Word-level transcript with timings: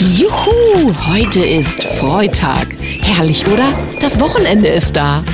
Juhu, 0.00 0.92
heute 1.08 1.44
ist 1.44 1.82
Freitag. 1.82 2.68
Herrlich, 3.02 3.44
oder? 3.48 3.72
Das 3.98 4.20
Wochenende 4.20 4.68
ist 4.68 4.94
da. 4.96 5.24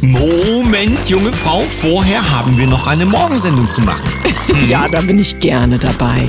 Moment, 0.00 1.08
junge 1.08 1.32
Frau, 1.32 1.62
vorher 1.62 2.30
haben 2.30 2.56
wir 2.56 2.68
noch 2.68 2.86
eine 2.86 3.04
Morgensendung 3.04 3.68
zu 3.68 3.80
machen. 3.80 4.04
Ja, 4.68 4.86
da 4.88 5.00
bin 5.00 5.18
ich 5.18 5.38
gerne 5.40 5.78
dabei. 5.78 6.28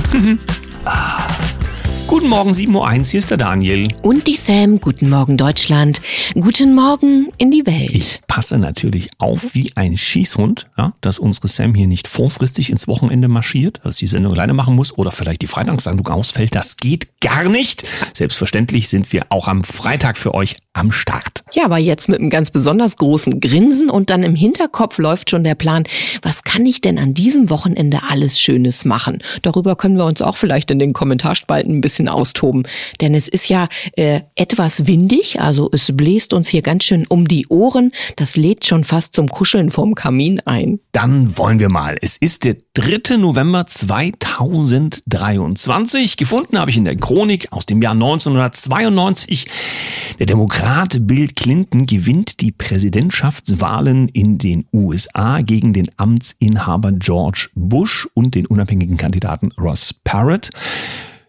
Guten 2.14 2.28
Morgen, 2.28 2.52
7.01 2.52 2.76
Uhr, 2.76 3.04
hier 3.06 3.18
ist 3.18 3.30
der 3.32 3.38
Daniel. 3.38 3.92
Und 4.02 4.28
die 4.28 4.36
Sam, 4.36 4.80
guten 4.80 5.10
Morgen 5.10 5.36
Deutschland. 5.36 6.00
Guten 6.34 6.72
Morgen 6.72 7.32
in 7.38 7.50
die 7.50 7.66
Welt. 7.66 7.90
Ich 7.90 8.20
passe 8.28 8.56
natürlich 8.56 9.10
auf 9.18 9.56
wie 9.56 9.72
ein 9.74 9.96
Schießhund, 9.96 10.66
ja, 10.78 10.92
dass 11.00 11.18
unsere 11.18 11.48
Sam 11.48 11.74
hier 11.74 11.88
nicht 11.88 12.06
vorfristig 12.06 12.70
ins 12.70 12.86
Wochenende 12.86 13.26
marschiert, 13.26 13.80
dass 13.82 13.96
die 13.96 14.06
Sendung 14.06 14.34
alleine 14.34 14.54
machen 14.54 14.76
muss 14.76 14.96
oder 14.96 15.10
vielleicht 15.10 15.42
die 15.42 15.48
Freitagssendung 15.48 16.06
ausfällt. 16.06 16.54
Das 16.54 16.76
geht 16.76 17.20
gar 17.20 17.48
nicht. 17.48 17.84
Selbstverständlich 18.12 18.88
sind 18.88 19.12
wir 19.12 19.26
auch 19.30 19.48
am 19.48 19.64
Freitag 19.64 20.16
für 20.16 20.34
euch 20.34 20.54
am 20.74 20.92
Start. 20.92 21.44
Ja, 21.52 21.64
aber 21.64 21.78
jetzt 21.78 22.08
mit 22.08 22.18
einem 22.18 22.30
ganz 22.30 22.50
besonders 22.50 22.96
großen 22.96 23.40
Grinsen 23.40 23.88
und 23.88 24.10
dann 24.10 24.24
im 24.24 24.34
Hinterkopf 24.34 24.98
läuft 24.98 25.30
schon 25.30 25.44
der 25.44 25.54
Plan, 25.54 25.84
was 26.22 26.42
kann 26.42 26.66
ich 26.66 26.80
denn 26.80 26.98
an 26.98 27.14
diesem 27.14 27.48
Wochenende 27.48 28.00
alles 28.08 28.40
Schönes 28.40 28.84
machen? 28.84 29.22
Darüber 29.42 29.76
können 29.76 29.96
wir 29.96 30.04
uns 30.04 30.20
auch 30.20 30.36
vielleicht 30.36 30.70
in 30.72 30.80
den 30.80 30.92
Kommentarspalten 30.92 31.76
ein 31.76 31.80
bisschen 31.80 32.03
austoben. 32.08 32.64
Denn 33.00 33.14
es 33.14 33.28
ist 33.28 33.48
ja 33.48 33.68
äh, 33.92 34.22
etwas 34.34 34.86
windig, 34.86 35.40
also 35.40 35.70
es 35.72 35.92
bläst 35.94 36.32
uns 36.32 36.48
hier 36.48 36.62
ganz 36.62 36.84
schön 36.84 37.06
um 37.06 37.28
die 37.28 37.46
Ohren. 37.48 37.92
Das 38.16 38.36
lädt 38.36 38.64
schon 38.64 38.84
fast 38.84 39.14
zum 39.14 39.28
Kuscheln 39.28 39.70
vorm 39.70 39.94
Kamin 39.94 40.40
ein. 40.40 40.80
Dann 40.92 41.36
wollen 41.38 41.60
wir 41.60 41.68
mal. 41.68 41.96
Es 42.00 42.16
ist 42.16 42.44
der 42.44 42.56
3. 42.74 43.18
November 43.18 43.66
2023. 43.66 46.16
Gefunden 46.16 46.58
habe 46.58 46.70
ich 46.70 46.76
in 46.76 46.84
der 46.84 46.96
Chronik 46.96 47.52
aus 47.52 47.66
dem 47.66 47.82
Jahr 47.82 47.92
1992. 47.92 49.46
Der 50.18 50.26
Demokrat 50.26 51.06
Bill 51.06 51.28
Clinton 51.28 51.86
gewinnt 51.86 52.40
die 52.40 52.52
Präsidentschaftswahlen 52.52 54.08
in 54.08 54.38
den 54.38 54.66
USA 54.72 55.40
gegen 55.40 55.72
den 55.72 55.90
Amtsinhaber 55.96 56.92
George 56.92 57.48
Bush 57.54 58.08
und 58.14 58.34
den 58.34 58.46
unabhängigen 58.46 58.96
Kandidaten 58.96 59.52
Ross 59.58 59.92
Parrott. 59.92 60.50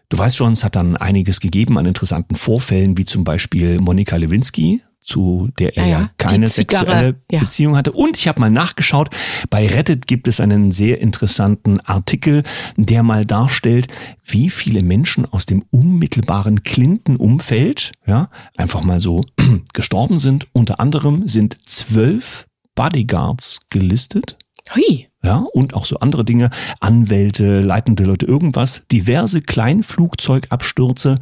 Du 0.08 0.18
weißt 0.18 0.36
schon, 0.36 0.52
es 0.52 0.64
hat 0.64 0.76
dann 0.76 0.96
einiges 0.96 1.40
gegeben 1.40 1.78
an 1.78 1.86
interessanten 1.86 2.36
Vorfällen, 2.36 2.96
wie 2.96 3.04
zum 3.04 3.24
Beispiel 3.24 3.80
Monika 3.80 4.16
Lewinsky, 4.16 4.80
zu 5.00 5.50
der 5.58 5.76
er 5.76 5.86
Ja, 5.86 6.00
ja, 6.00 6.10
keine 6.18 6.48
sexuelle 6.48 7.16
ja. 7.30 7.40
Beziehung 7.40 7.76
hatte. 7.76 7.92
Und 7.92 8.16
ich 8.16 8.28
habe 8.28 8.40
mal 8.40 8.50
nachgeschaut, 8.50 9.10
bei 9.50 9.66
Reddit 9.66 10.06
gibt 10.06 10.28
es 10.28 10.40
einen 10.40 10.72
sehr 10.72 11.00
interessanten 11.00 11.80
Artikel, 11.80 12.42
der 12.76 13.02
mal 13.02 13.24
darstellt, 13.24 13.86
wie 14.22 14.50
viele 14.50 14.82
Menschen 14.82 15.24
aus 15.24 15.46
dem 15.46 15.64
unmittelbaren 15.70 16.62
Clinton-Umfeld, 16.62 17.92
ja, 18.06 18.30
einfach 18.56 18.82
mal 18.82 19.00
so 19.00 19.24
gestorben 19.72 20.18
sind. 20.18 20.46
Unter 20.52 20.80
anderem 20.80 21.26
sind 21.26 21.56
zwölf 21.68 22.46
Bodyguards 22.74 23.60
gelistet. 23.70 24.36
Hui. 24.74 25.08
Ja, 25.26 25.38
und 25.38 25.74
auch 25.74 25.84
so 25.84 25.98
andere 25.98 26.24
Dinge, 26.24 26.50
Anwälte, 26.78 27.60
leitende 27.60 28.04
Leute, 28.04 28.26
irgendwas, 28.26 28.84
diverse 28.92 29.42
Kleinflugzeugabstürze. 29.42 31.18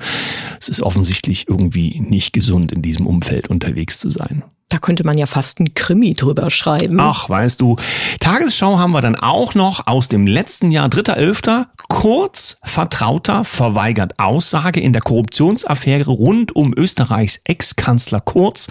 Es 0.60 0.68
ist 0.68 0.82
offensichtlich 0.82 1.48
irgendwie 1.48 2.02
nicht 2.06 2.34
gesund, 2.34 2.70
in 2.70 2.82
diesem 2.82 3.06
Umfeld 3.06 3.48
unterwegs 3.48 3.98
zu 3.98 4.10
sein. 4.10 4.44
Da 4.68 4.78
könnte 4.78 5.04
man 5.04 5.18
ja 5.18 5.26
fast 5.26 5.60
ein 5.60 5.74
Krimi 5.74 6.14
drüber 6.14 6.50
schreiben. 6.50 6.98
Ach, 6.98 7.28
weißt 7.28 7.60
du, 7.60 7.76
Tagesschau 8.18 8.78
haben 8.78 8.92
wir 8.92 9.02
dann 9.02 9.16
auch 9.16 9.54
noch 9.54 9.86
aus 9.86 10.08
dem 10.08 10.26
letzten 10.26 10.70
Jahr, 10.70 10.88
3.11. 10.88 11.66
Kurz 11.88 12.58
Vertrauter 12.64 13.44
verweigert 13.44 14.18
Aussage 14.18 14.80
in 14.80 14.92
der 14.92 15.02
Korruptionsaffäre 15.02 16.10
rund 16.10 16.56
um 16.56 16.74
Österreichs 16.76 17.40
Ex-Kanzler 17.44 18.20
Kurz. 18.20 18.68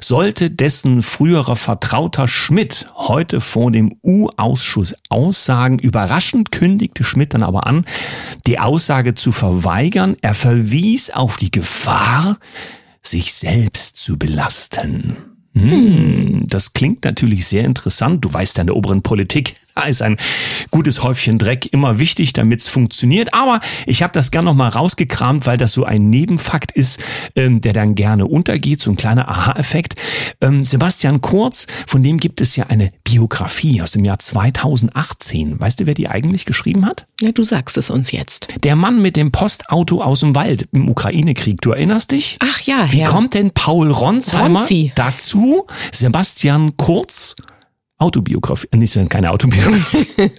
Sollte 0.00 0.50
dessen 0.50 1.02
früherer 1.02 1.56
Vertrauter 1.56 2.26
Schmidt 2.28 2.86
heute 2.94 3.40
vor 3.40 3.70
dem 3.70 3.94
U-Ausschuss 4.02 4.94
aussagen, 5.10 5.78
überraschend 5.78 6.50
kündigte 6.50 7.04
Schmidt 7.04 7.34
dann 7.34 7.42
aber 7.42 7.66
an, 7.66 7.84
die 8.46 8.58
Aussage 8.58 9.14
zu 9.14 9.32
verweigern. 9.32 10.16
Er 10.22 10.34
verwies 10.34 11.10
auf 11.10 11.36
die 11.36 11.50
Gefahr, 11.50 12.38
sich 13.06 13.32
selbst 13.32 13.96
zu 13.96 14.18
belasten. 14.18 15.35
Hm, 15.62 16.44
das 16.48 16.72
klingt 16.72 17.04
natürlich 17.04 17.46
sehr 17.46 17.64
interessant. 17.64 18.24
Du 18.24 18.32
weißt 18.32 18.56
ja, 18.56 18.62
in 18.62 18.66
der 18.68 18.76
oberen 18.76 19.02
Politik 19.02 19.54
da 19.76 19.84
ist 19.84 20.00
ein 20.00 20.16
gutes 20.70 21.02
Häufchen 21.02 21.38
Dreck 21.38 21.66
immer 21.72 21.98
wichtig, 21.98 22.32
damit 22.32 22.60
es 22.60 22.68
funktioniert. 22.68 23.34
Aber 23.34 23.60
ich 23.84 24.02
habe 24.02 24.12
das 24.12 24.30
gern 24.30 24.46
noch 24.46 24.54
mal 24.54 24.68
rausgekramt, 24.68 25.46
weil 25.46 25.58
das 25.58 25.72
so 25.72 25.84
ein 25.84 26.08
Nebenfakt 26.08 26.72
ist, 26.72 26.98
ähm, 27.36 27.60
der 27.60 27.74
dann 27.74 27.94
gerne 27.94 28.26
untergeht, 28.26 28.80
so 28.80 28.90
ein 28.90 28.96
kleiner 28.96 29.28
Aha-Effekt. 29.28 29.94
Ähm, 30.40 30.64
Sebastian 30.64 31.20
Kurz, 31.20 31.66
von 31.86 32.02
dem 32.02 32.18
gibt 32.18 32.40
es 32.40 32.56
ja 32.56 32.66
eine 32.68 32.90
Biografie 33.04 33.82
aus 33.82 33.90
dem 33.90 34.04
Jahr 34.04 34.18
2018. 34.18 35.60
Weißt 35.60 35.80
du, 35.80 35.86
wer 35.86 35.94
die 35.94 36.08
eigentlich 36.08 36.46
geschrieben 36.46 36.86
hat? 36.86 37.06
Ja, 37.20 37.32
du 37.32 37.44
sagst 37.44 37.76
es 37.76 37.90
uns 37.90 38.12
jetzt. 38.12 38.48
Der 38.64 38.76
Mann 38.76 39.02
mit 39.02 39.16
dem 39.16 39.30
Postauto 39.30 40.02
aus 40.02 40.20
dem 40.20 40.34
Wald 40.34 40.68
im 40.72 40.88
Ukraine-Krieg. 40.88 41.60
Du 41.60 41.72
erinnerst 41.72 42.12
dich? 42.12 42.38
Ach 42.40 42.60
ja, 42.62 42.90
Wie 42.92 43.00
Herr. 43.02 43.08
kommt 43.10 43.34
denn 43.34 43.50
Paul 43.50 43.90
Ronsheimer 43.90 44.60
Ronzi. 44.60 44.92
dazu, 44.94 45.45
Sebastian 45.92 46.76
Kurz 46.76 47.34
Autobiografie, 47.98 48.68
äh, 48.72 48.76
nicht 48.76 48.98
keine 49.08 49.30
Autobiografie, 49.30 50.30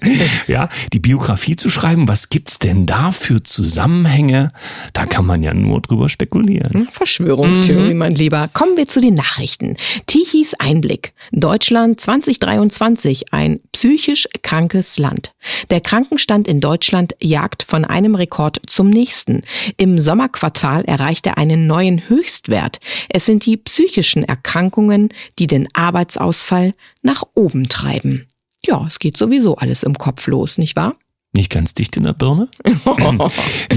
ja, 0.47 0.69
die 0.94 1.00
Biografie 1.00 1.56
zu 1.56 1.72
schreiben? 1.72 2.07
Was 2.07 2.29
gibt's 2.29 2.59
denn 2.59 2.85
da 2.85 3.12
für 3.12 3.41
Zusammenhänge? 3.41 4.51
Da 4.94 5.07
kann 5.07 5.25
man 5.25 5.41
ja 5.41 5.56
nur 5.56 5.81
drüber 5.81 6.07
spekulieren. 6.07 6.88
Verschwörungstheorie, 6.91 7.95
mein 7.95 8.13
Lieber. 8.13 8.47
Kommen 8.53 8.78
wir 8.78 8.88
zu 8.88 9.01
den 9.01 9.16
Nachrichten. 9.16 9.75
Tichys 10.06 10.53
Einblick. 10.53 11.13
Deutschland 11.31 12.00
2023, 12.00 13.34
ein 13.34 13.59
psychisch 13.72 14.28
krankes 14.44 15.00
Land. 15.00 15.34
Der 15.72 15.81
Krankenstand 15.81 16.47
in 16.47 16.59
Deutschland 16.59 17.16
jagt 17.19 17.63
von 17.63 17.85
einem 17.85 18.13
Rekord 18.13 18.62
zum 18.68 18.91
nächsten. 18.91 19.41
Im 19.78 19.97
Sommerquartal 19.97 20.84
erreicht 20.84 21.25
er 21.25 21.39
einen 21.39 21.66
neuen 21.66 22.07
Höchstwert. 22.07 22.79
Es 23.09 23.25
sind 23.25 23.47
die 23.47 23.57
psychischen 23.57 24.24
Erkrankungen, 24.24 25.09
die 25.39 25.47
den 25.47 25.68
Arbeitsausfall 25.74 26.75
nach 27.01 27.24
oben 27.34 27.47
treiben. 27.69 28.28
Ja, 28.66 28.85
es 28.88 29.00
geht 29.00 29.18
sowieso 29.18 29.56
alles 29.56 29.84
im 29.84 29.96
Kopf 29.97 30.28
los, 30.28 30.58
nicht 30.58 30.75
wahr? 30.75 30.96
Nicht 31.34 31.52
ganz 31.52 31.74
dicht 31.74 31.97
in 31.97 32.03
der 32.03 32.13
Birne. 32.13 32.47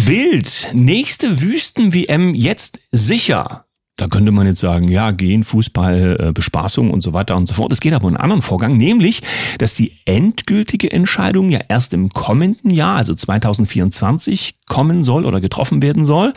Bild. 0.06 0.70
Nächste 0.72 1.40
Wüsten-WM 1.40 2.34
jetzt 2.34 2.80
sicher. 2.90 3.66
Da 3.96 4.06
könnte 4.06 4.32
man 4.32 4.46
jetzt 4.46 4.60
sagen, 4.60 4.88
ja, 4.88 5.10
gehen, 5.10 5.44
Fußball, 5.44 6.16
äh, 6.18 6.32
Bespaßung 6.32 6.90
und 6.90 7.02
so 7.02 7.12
weiter 7.12 7.36
und 7.36 7.46
so 7.46 7.52
fort. 7.52 7.70
Es 7.70 7.80
geht 7.80 7.92
aber 7.92 8.04
um 8.04 8.14
einen 8.14 8.16
anderen 8.16 8.40
Vorgang, 8.40 8.78
nämlich, 8.78 9.20
dass 9.58 9.74
die 9.74 9.92
endgültige 10.06 10.90
Entscheidung 10.90 11.50
ja 11.50 11.60
erst 11.68 11.92
im 11.92 12.08
kommenden 12.08 12.70
Jahr, 12.70 12.96
also 12.96 13.14
2024, 13.14 14.54
kommen 14.66 15.02
soll 15.02 15.26
oder 15.26 15.42
getroffen 15.42 15.82
werden 15.82 16.06
soll. 16.06 16.32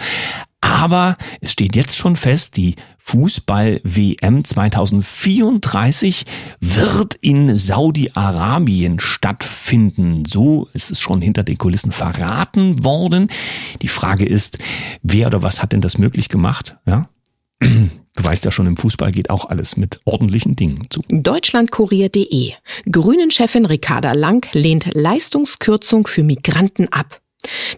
Aber 0.60 1.18
es 1.40 1.54
steht 1.54 1.78
jetzt 1.78 1.96
schon 1.96 2.18
fest, 2.18 2.58
die 2.58 2.76
Fußball-WM 3.06 4.44
2034 4.44 6.26
wird 6.62 7.16
in 7.16 7.56
Saudi-Arabien 7.56 9.00
stattfinden. 9.00 10.24
So 10.26 10.68
ist 10.74 10.90
es 10.90 11.00
schon 11.00 11.22
hinter 11.22 11.44
den 11.44 11.58
Kulissen 11.58 11.92
verraten 11.92 12.84
worden. 12.84 13.28
Die 13.82 13.88
Frage 13.88 14.26
ist, 14.26 14.58
wer 15.04 15.28
oder 15.28 15.44
was 15.44 15.62
hat 15.62 15.74
denn 15.74 15.82
das 15.82 15.98
möglich 15.98 16.30
gemacht? 16.30 16.78
Ja? 16.88 17.10
Du 18.16 18.24
weißt 18.24 18.46
ja 18.46 18.52
schon, 18.52 18.68
im 18.68 18.78
Fußball 18.78 19.12
geht 19.12 19.30
auch 19.30 19.46
alles 19.46 19.76
mit 19.76 20.00
ordentlichen 20.06 20.56
Dingen 20.56 20.80
zu. 20.90 21.02
Deutschlandkurier.de. 21.10 22.54
Grünen-Chefin 22.92 23.66
Ricarda 23.66 24.14
Lang 24.14 24.48
lehnt 24.54 24.90
Leistungskürzung 24.94 26.08
für 26.08 26.24
Migranten 26.24 26.88
ab. 26.90 27.23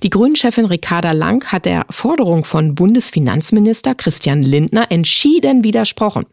Die 0.03 0.09
Grünen-Chefin 0.09 0.65
Ricarda 0.65 1.11
Lang 1.11 1.51
hat 1.51 1.65
der 1.65 1.85
Forderung 1.89 2.45
von 2.45 2.75
Bundesfinanzminister 2.75 3.95
Christian 3.95 4.43
Lindner 4.43 4.91
entschieden 4.91 5.63
widersprochen, 5.63 6.25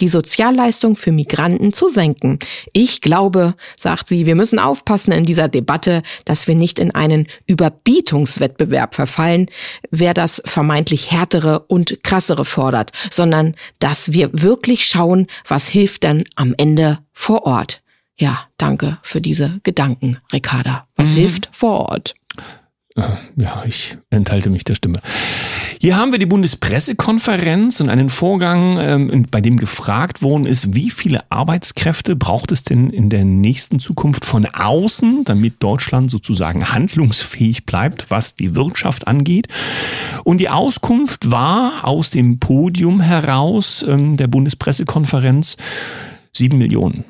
die 0.00 0.08
Sozialleistung 0.08 0.96
für 0.96 1.12
Migranten 1.12 1.72
zu 1.72 1.88
senken. 1.88 2.38
Ich 2.72 3.00
glaube, 3.00 3.54
sagt 3.76 4.08
sie, 4.08 4.26
wir 4.26 4.34
müssen 4.34 4.58
aufpassen 4.58 5.12
in 5.12 5.24
dieser 5.24 5.48
Debatte, 5.48 6.02
dass 6.24 6.48
wir 6.48 6.54
nicht 6.54 6.78
in 6.78 6.94
einen 6.94 7.26
Überbietungswettbewerb 7.46 8.94
verfallen, 8.94 9.46
wer 9.90 10.14
das 10.14 10.42
vermeintlich 10.44 11.10
härtere 11.10 11.60
und 11.68 12.02
krassere 12.02 12.44
fordert, 12.44 12.92
sondern 13.10 13.54
dass 13.78 14.12
wir 14.12 14.30
wirklich 14.32 14.86
schauen, 14.86 15.26
was 15.46 15.68
hilft 15.68 16.04
dann 16.04 16.24
am 16.36 16.54
Ende 16.56 17.00
vor 17.12 17.44
Ort. 17.44 17.82
Ja, 18.16 18.48
danke 18.56 18.98
für 19.02 19.20
diese 19.20 19.60
Gedanken, 19.62 20.18
Ricarda. 20.32 20.88
Was 20.96 21.14
hilft 21.14 21.48
vor 21.52 21.88
Ort? 21.88 22.17
Ja, 23.36 23.62
ich 23.66 23.98
enthalte 24.10 24.50
mich 24.50 24.64
der 24.64 24.74
Stimme. 24.74 24.98
Hier 25.80 25.96
haben 25.96 26.10
wir 26.10 26.18
die 26.18 26.26
Bundespressekonferenz 26.26 27.80
und 27.80 27.88
einen 27.88 28.08
Vorgang, 28.08 28.78
ähm, 28.80 29.26
bei 29.30 29.40
dem 29.40 29.56
gefragt 29.56 30.22
worden 30.22 30.44
ist, 30.44 30.74
wie 30.74 30.90
viele 30.90 31.20
Arbeitskräfte 31.30 32.16
braucht 32.16 32.50
es 32.50 32.64
denn 32.64 32.90
in 32.90 33.10
der 33.10 33.24
nächsten 33.24 33.78
Zukunft 33.78 34.24
von 34.24 34.44
außen, 34.46 35.22
damit 35.24 35.62
Deutschland 35.62 36.10
sozusagen 36.10 36.72
handlungsfähig 36.72 37.64
bleibt, 37.64 38.10
was 38.10 38.34
die 38.34 38.56
Wirtschaft 38.56 39.06
angeht. 39.06 39.46
Und 40.24 40.38
die 40.38 40.48
Auskunft 40.48 41.30
war 41.30 41.84
aus 41.84 42.10
dem 42.10 42.40
Podium 42.40 43.00
heraus 43.00 43.84
ähm, 43.86 44.16
der 44.16 44.26
Bundespressekonferenz 44.26 45.56
sieben 46.32 46.58
Millionen. 46.58 47.04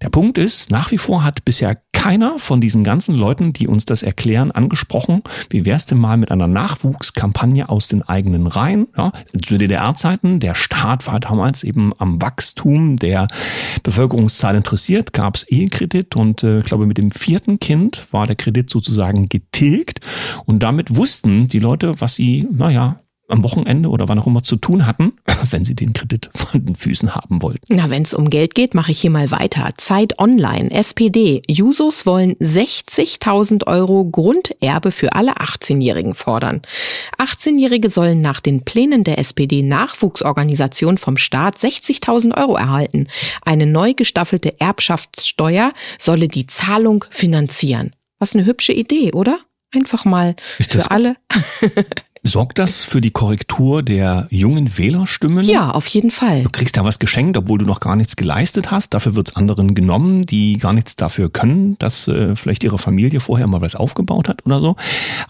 Der 0.00 0.10
Punkt 0.10 0.36
ist, 0.36 0.70
nach 0.70 0.90
wie 0.90 0.98
vor 0.98 1.22
hat 1.22 1.44
bisher 1.44 1.80
keiner 2.02 2.40
von 2.40 2.60
diesen 2.60 2.82
ganzen 2.82 3.14
Leuten, 3.14 3.52
die 3.52 3.68
uns 3.68 3.84
das 3.84 4.02
erklären, 4.02 4.50
angesprochen, 4.50 5.22
wie 5.50 5.64
wär's 5.64 5.86
denn 5.86 5.98
mal 5.98 6.16
mit 6.16 6.32
einer 6.32 6.48
Nachwuchskampagne 6.48 7.68
aus 7.68 7.86
den 7.86 8.02
eigenen 8.02 8.48
Reihen? 8.48 8.88
Ja, 8.98 9.12
zu 9.40 9.56
DDR-Zeiten, 9.56 10.40
der 10.40 10.56
Staat 10.56 11.06
war 11.06 11.20
damals 11.20 11.62
eben 11.62 11.92
am 11.98 12.20
Wachstum 12.20 12.96
der 12.96 13.28
Bevölkerungszahl 13.84 14.56
interessiert, 14.56 15.12
gab's 15.12 15.44
Ehekredit 15.44 16.16
und 16.16 16.42
äh, 16.42 16.58
ich 16.58 16.64
glaube 16.64 16.86
mit 16.86 16.98
dem 16.98 17.12
vierten 17.12 17.60
Kind 17.60 18.02
war 18.10 18.26
der 18.26 18.34
Kredit 18.34 18.68
sozusagen 18.68 19.28
getilgt 19.28 20.00
und 20.44 20.64
damit 20.64 20.96
wussten 20.96 21.46
die 21.46 21.60
Leute, 21.60 22.00
was 22.00 22.16
sie, 22.16 22.48
naja, 22.50 23.01
am 23.32 23.42
Wochenende 23.42 23.88
oder 23.88 24.08
wann 24.08 24.18
auch 24.18 24.26
immer 24.26 24.42
zu 24.42 24.56
tun 24.56 24.86
hatten, 24.86 25.12
wenn 25.50 25.64
sie 25.64 25.74
den 25.74 25.92
Kredit 25.92 26.30
von 26.34 26.64
den 26.64 26.76
Füßen 26.76 27.14
haben 27.14 27.42
wollten. 27.42 27.74
Na, 27.74 27.90
wenn 27.90 28.02
es 28.02 28.14
um 28.14 28.28
Geld 28.28 28.54
geht, 28.54 28.74
mache 28.74 28.92
ich 28.92 29.00
hier 29.00 29.10
mal 29.10 29.30
weiter. 29.30 29.70
Zeit 29.76 30.18
Online, 30.18 30.70
SPD. 30.70 31.42
Jusos 31.48 32.06
wollen 32.06 32.34
60.000 32.34 33.66
Euro 33.66 34.04
Grunderbe 34.04 34.92
für 34.92 35.14
alle 35.14 35.38
18-Jährigen 35.38 36.14
fordern. 36.14 36.62
18-Jährige 37.18 37.88
sollen 37.88 38.20
nach 38.20 38.40
den 38.40 38.64
Plänen 38.64 39.04
der 39.04 39.18
SPD-Nachwuchsorganisation 39.18 40.98
vom 40.98 41.16
Staat 41.16 41.56
60.000 41.56 42.36
Euro 42.36 42.56
erhalten. 42.56 43.08
Eine 43.42 43.66
neu 43.66 43.94
gestaffelte 43.94 44.60
Erbschaftssteuer 44.60 45.70
solle 45.98 46.28
die 46.28 46.46
Zahlung 46.46 47.04
finanzieren. 47.10 47.96
Was 48.18 48.36
eine 48.36 48.46
hübsche 48.46 48.72
Idee, 48.72 49.12
oder? 49.12 49.40
Einfach 49.74 50.04
mal 50.04 50.36
für 50.60 50.90
alle. 50.90 51.16
Sorgt 52.24 52.60
das 52.60 52.84
für 52.84 53.00
die 53.00 53.10
Korrektur 53.10 53.82
der 53.82 54.28
jungen 54.30 54.78
Wählerstimmen? 54.78 55.44
Ja, 55.44 55.72
auf 55.72 55.88
jeden 55.88 56.12
Fall. 56.12 56.44
Du 56.44 56.50
kriegst 56.50 56.76
ja 56.76 56.84
was 56.84 57.00
geschenkt, 57.00 57.36
obwohl 57.36 57.58
du 57.58 57.64
noch 57.64 57.80
gar 57.80 57.96
nichts 57.96 58.14
geleistet 58.14 58.70
hast. 58.70 58.94
Dafür 58.94 59.16
wird's 59.16 59.34
anderen 59.34 59.74
genommen, 59.74 60.24
die 60.24 60.56
gar 60.56 60.72
nichts 60.72 60.94
dafür 60.94 61.30
können, 61.30 61.76
dass 61.80 62.06
äh, 62.06 62.36
vielleicht 62.36 62.62
ihre 62.62 62.78
Familie 62.78 63.18
vorher 63.18 63.48
mal 63.48 63.60
was 63.60 63.74
aufgebaut 63.74 64.28
hat 64.28 64.46
oder 64.46 64.60
so. 64.60 64.76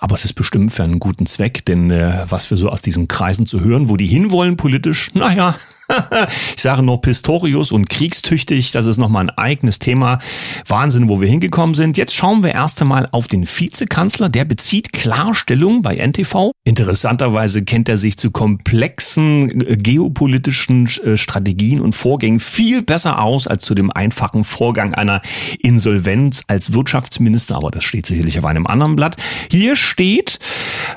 Aber 0.00 0.14
es 0.14 0.26
ist 0.26 0.34
bestimmt 0.34 0.70
für 0.70 0.82
einen 0.82 0.98
guten 0.98 1.24
Zweck, 1.24 1.64
denn 1.64 1.90
äh, 1.90 2.26
was 2.28 2.50
wir 2.50 2.58
so 2.58 2.68
aus 2.68 2.82
diesen 2.82 3.08
Kreisen 3.08 3.46
zu 3.46 3.60
hören, 3.60 3.88
wo 3.88 3.96
die 3.96 4.06
hinwollen 4.06 4.58
politisch, 4.58 5.10
naja, 5.14 5.54
ich 6.56 6.62
sage 6.62 6.82
nur 6.82 7.00
Pistorius 7.00 7.72
und 7.72 7.88
kriegstüchtig, 7.88 8.70
das 8.72 8.86
ist 8.86 8.98
nochmal 8.98 9.24
ein 9.24 9.30
eigenes 9.30 9.78
Thema. 9.78 10.18
Wahnsinn, 10.66 11.08
wo 11.08 11.20
wir 11.20 11.28
hingekommen 11.28 11.74
sind. 11.74 11.96
Jetzt 11.96 12.14
schauen 12.14 12.42
wir 12.42 12.52
erst 12.52 12.80
einmal 12.80 13.08
auf 13.12 13.28
den 13.28 13.46
Vizekanzler. 13.46 14.28
Der 14.28 14.44
bezieht 14.44 14.92
Klarstellung 14.92 15.82
bei 15.82 15.96
NTV. 15.96 16.52
Interessanterweise 16.64 17.62
kennt 17.62 17.88
er 17.88 17.98
sich 17.98 18.16
zu 18.16 18.30
komplexen 18.30 19.60
äh, 19.60 19.76
geopolitischen 19.76 20.86
äh, 21.04 21.16
Strategien 21.16 21.80
und 21.80 21.94
Vorgängen 21.94 22.40
viel 22.40 22.82
besser 22.82 23.22
aus 23.22 23.46
als 23.46 23.64
zu 23.64 23.74
dem 23.74 23.90
einfachen 23.90 24.44
Vorgang 24.44 24.94
einer 24.94 25.20
Insolvenz 25.60 26.44
als 26.46 26.72
Wirtschaftsminister. 26.72 27.56
Aber 27.56 27.70
das 27.70 27.84
steht 27.84 28.06
sicherlich 28.06 28.38
auf 28.38 28.44
einem 28.44 28.66
anderen 28.66 28.96
Blatt. 28.96 29.16
Hier 29.50 29.76
steht, 29.76 30.38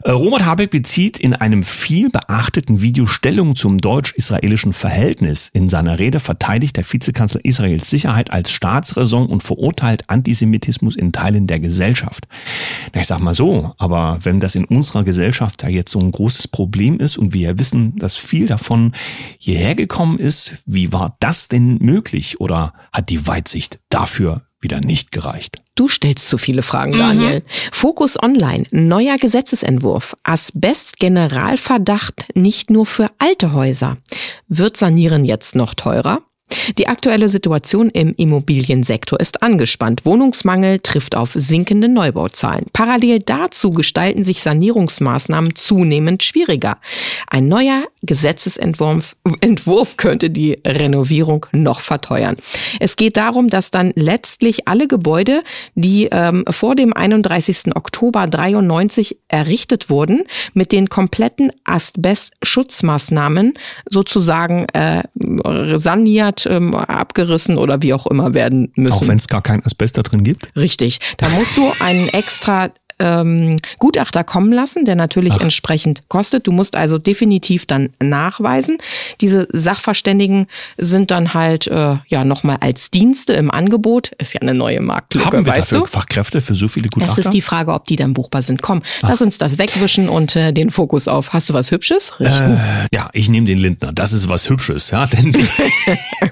äh, 0.04 0.12
Robert 0.12 0.46
Habeck 0.46 0.70
bezieht 0.70 1.20
in 1.20 1.34
einem 1.34 1.64
viel 1.64 2.10
beachteten 2.10 2.82
Video 2.82 3.06
Stellung 3.08 3.56
zum 3.56 3.80
deutsch-israelischen 3.80 4.74
Verhältnis. 4.86 5.50
In 5.52 5.68
seiner 5.68 5.98
Rede 5.98 6.20
verteidigt 6.20 6.78
der 6.78 6.84
Vizekanzler 6.84 7.44
Israels 7.44 7.90
Sicherheit 7.90 8.30
als 8.30 8.52
Staatsräson 8.52 9.26
und 9.26 9.42
verurteilt 9.42 10.04
Antisemitismus 10.12 10.96
in 10.96 11.12
Teilen 11.12 11.48
der 11.48 11.60
Gesellschaft. 11.60 12.28
Na, 12.94 13.02
ich 13.02 13.08
sag 13.08 13.20
mal 13.20 13.34
so, 13.34 13.74
aber 13.80 14.20
wenn 14.22 14.40
das 14.40 14.54
in 14.54 14.64
unserer 14.64 15.04
Gesellschaft 15.04 15.64
ja 15.64 15.70
jetzt 15.70 15.92
so 15.92 16.00
ein 16.00 16.12
großes 16.12 16.50
Problem 16.50 17.00
ist 17.00 17.18
und 17.18 17.34
wir 17.34 17.50
ja 17.50 17.58
wissen, 17.58 17.98
dass 17.98 18.16
viel 18.16 18.46
davon 18.46 18.92
hierher 19.40 19.74
gekommen 19.74 20.20
ist, 20.20 20.58
wie 20.68 20.94
war 20.94 21.18
das 21.20 21.48
denn 21.48 21.80
möglich 21.82 22.40
oder 22.40 22.74
hat 22.94 23.10
die 23.10 23.26
Weitsicht 23.26 23.80
dafür 23.90 24.44
wieder 24.62 24.82
nicht 24.82 25.12
gereicht? 25.12 25.65
Du 25.76 25.90
stellst 25.90 26.30
zu 26.30 26.38
viele 26.38 26.62
Fragen, 26.62 26.94
Daniel. 26.94 27.42
Mhm. 27.42 27.44
Fokus 27.72 28.22
Online, 28.22 28.64
neuer 28.72 29.18
Gesetzesentwurf. 29.18 30.16
Asbest-Generalverdacht 30.24 32.28
nicht 32.34 32.70
nur 32.70 32.86
für 32.86 33.10
alte 33.18 33.52
Häuser. 33.52 33.98
Wird 34.48 34.78
Sanieren 34.78 35.26
jetzt 35.26 35.54
noch 35.54 35.74
teurer? 35.74 36.22
Die 36.78 36.88
aktuelle 36.88 37.30
Situation 37.30 37.90
im 37.90 38.14
Immobiliensektor 38.16 39.20
ist 39.20 39.42
angespannt. 39.42 40.06
Wohnungsmangel 40.06 40.80
trifft 40.80 41.16
auf 41.16 41.32
sinkende 41.34 41.90
Neubauzahlen. 41.90 42.66
Parallel 42.74 43.20
dazu 43.20 43.72
gestalten 43.72 44.24
sich 44.24 44.42
Sanierungsmaßnahmen 44.42 45.56
zunehmend 45.56 46.24
schwieriger. 46.24 46.78
Ein 47.28 47.48
neuer 47.48 47.84
Gesetzesentwurf 48.04 49.16
Entwurf 49.42 49.98
könnte 49.98 50.30
die 50.30 50.60
Renovierung 50.66 51.46
noch 51.52 51.80
verteuern. 51.80 52.38
Es 52.80 52.96
geht 52.96 53.18
darum, 53.18 53.50
dass 53.50 53.72
dann 53.72 53.92
letztlich 53.96 54.68
alle 54.68 54.88
Gebäude, 54.88 55.44
die 55.74 56.10
ähm, 56.12 56.46
vor 56.50 56.76
dem 56.76 56.94
31. 56.94 57.76
Oktober 57.76 58.28
93 58.28 59.18
errichtet 59.28 59.90
wurden, 59.90 60.24
mit 60.54 60.72
den 60.72 60.90
kompletten 60.90 61.52
Asbest-Schutzmaßnahmen 61.64 63.54
sozusagen 63.90 64.68
äh, 64.74 65.04
saniert, 65.78 66.35
ähm, 66.46 66.76
abgerissen 66.76 67.58
oder 67.58 67.82
wie 67.82 67.94
auch 67.94 68.08
immer 68.08 68.34
werden 68.34 68.72
müssen. 68.76 68.94
Auch 68.94 69.08
wenn 69.08 69.18
es 69.18 69.28
gar 69.28 69.42
kein 69.42 69.66
Asbest 69.66 69.98
da 69.98 70.02
drin 70.02 70.24
gibt? 70.24 70.50
Richtig. 70.56 71.00
Da 71.18 71.30
musst 71.30 71.58
du 71.58 71.72
einen 71.80 72.10
extra 72.10 72.70
ähm, 73.00 73.58
Gutachter 73.80 74.24
kommen 74.24 74.52
lassen, 74.52 74.86
der 74.86 74.96
natürlich 74.96 75.34
Ach. 75.34 75.42
entsprechend 75.42 76.04
kostet. 76.08 76.48
Du 76.48 76.52
musst 76.52 76.76
also 76.76 76.98
definitiv 76.98 77.66
dann 77.66 77.90
nachweisen. 78.00 78.78
Diese 79.22 79.48
Sachverständigen 79.52 80.48
sind 80.78 81.12
dann 81.12 81.34
halt 81.34 81.68
äh, 81.68 81.98
ja 82.08 82.24
nochmal 82.24 82.58
als 82.62 82.92
Dienste 82.92 83.34
im 83.34 83.52
Angebot. 83.52 84.12
Ist 84.18 84.34
ja 84.34 84.42
eine 84.42 84.54
neue 84.54 84.82
Marktlücke, 84.82 85.26
Haben 85.26 85.46
wir 85.46 85.54
weißt 85.54 85.72
dafür 85.72 85.86
du? 85.86 85.92
Fachkräfte 85.92 86.42
für 86.42 86.56
so 86.56 86.68
viele 86.68 86.90
Gutachter? 86.90 87.16
Das 87.16 87.26
ist 87.26 87.34
die 87.34 87.42
Frage, 87.42 87.74
ob 87.74 87.86
die 87.86 87.96
dann 87.96 88.14
buchbar 88.14 88.42
sind. 88.42 88.62
Komm, 88.62 88.82
Ach. 89.02 89.10
lass 89.10 89.22
uns 89.22 89.38
das 89.38 89.58
wegwischen 89.58 90.10
und 90.10 90.36
äh, 90.36 90.54
den 90.54 90.72
Fokus 90.72 91.08
auf. 91.08 91.34
Hast 91.34 91.50
du 91.50 91.54
was 91.54 91.72
Hübsches? 91.72 92.14
Äh, 92.20 92.56
ja, 92.94 93.10
ich 93.14 93.30
nehme 93.30 93.48
den 93.48 93.58
Lindner. 93.58 93.92
Das 93.94 94.14
ist 94.14 94.30
was 94.30 94.50
Hübsches, 94.50 94.92
ja, 94.92 95.06
denn 95.06 95.32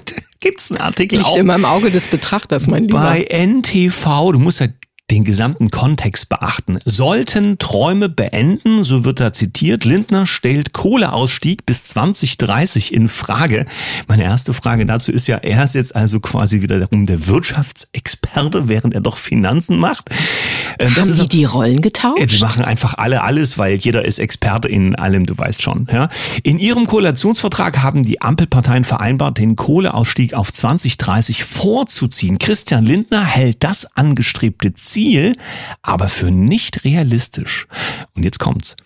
gibt's 0.40 0.70
einen 0.70 0.80
Artikel 0.80 1.18
Liegt 1.18 1.30
auch 1.30 1.36
immer 1.36 1.54
im 1.54 1.64
Auge 1.64 1.90
des 1.90 2.08
Betrachters, 2.08 2.66
mein 2.66 2.84
Lieber. 2.84 3.00
Bei 3.00 3.20
NTV, 3.22 4.32
du 4.32 4.38
musst 4.38 4.60
ja 4.60 4.68
den 5.14 5.22
gesamten 5.22 5.70
Kontext 5.70 6.28
beachten. 6.28 6.80
Sollten 6.84 7.58
Träume 7.58 8.08
beenden, 8.08 8.82
so 8.82 9.04
wird 9.04 9.20
da 9.20 9.32
zitiert, 9.32 9.84
Lindner 9.84 10.26
stellt 10.26 10.72
Kohleausstieg 10.72 11.64
bis 11.64 11.84
2030 11.84 12.92
in 12.92 13.08
Frage. 13.08 13.64
Meine 14.08 14.24
erste 14.24 14.52
Frage 14.52 14.86
dazu 14.86 15.12
ist 15.12 15.28
ja, 15.28 15.36
er 15.36 15.62
ist 15.62 15.76
jetzt 15.76 15.94
also 15.94 16.18
quasi 16.18 16.62
wieder 16.62 16.80
darum 16.80 17.06
der 17.06 17.28
Wirtschaftsexperte, 17.28 18.13
während 18.68 18.94
er 18.94 19.00
doch 19.00 19.16
Finanzen 19.16 19.78
macht. 19.78 20.10
Äh, 20.78 20.88
das 20.94 20.98
Haben 20.98 21.10
ist, 21.10 21.22
die 21.22 21.28
die 21.28 21.44
Rollen 21.44 21.80
getauscht? 21.80 22.32
Die 22.32 22.38
machen 22.38 22.64
einfach 22.64 22.94
alle 22.94 23.22
alles, 23.22 23.58
weil 23.58 23.76
jeder 23.76 24.04
ist 24.04 24.18
Experte 24.18 24.68
in 24.68 24.94
allem, 24.94 25.26
du 25.26 25.36
weißt 25.36 25.62
schon. 25.62 25.86
Ja? 25.92 26.08
In 26.42 26.58
ihrem 26.58 26.86
Koalitionsvertrag 26.86 27.82
haben 27.82 28.04
die 28.04 28.22
Ampelparteien 28.22 28.84
vereinbart, 28.84 29.38
den 29.38 29.56
Kohleausstieg 29.56 30.34
auf 30.34 30.52
2030 30.52 31.44
vorzuziehen. 31.44 32.38
Christian 32.38 32.84
Lindner 32.84 33.24
hält 33.24 33.62
das 33.62 33.96
angestrebte 33.96 34.74
Ziel 34.74 34.94
Ziel, 34.94 35.36
aber 35.82 36.08
für 36.08 36.30
nicht 36.30 36.84
realistisch. 36.84 37.66
Und 38.14 38.22
jetzt 38.22 38.38
kommt's. 38.38 38.76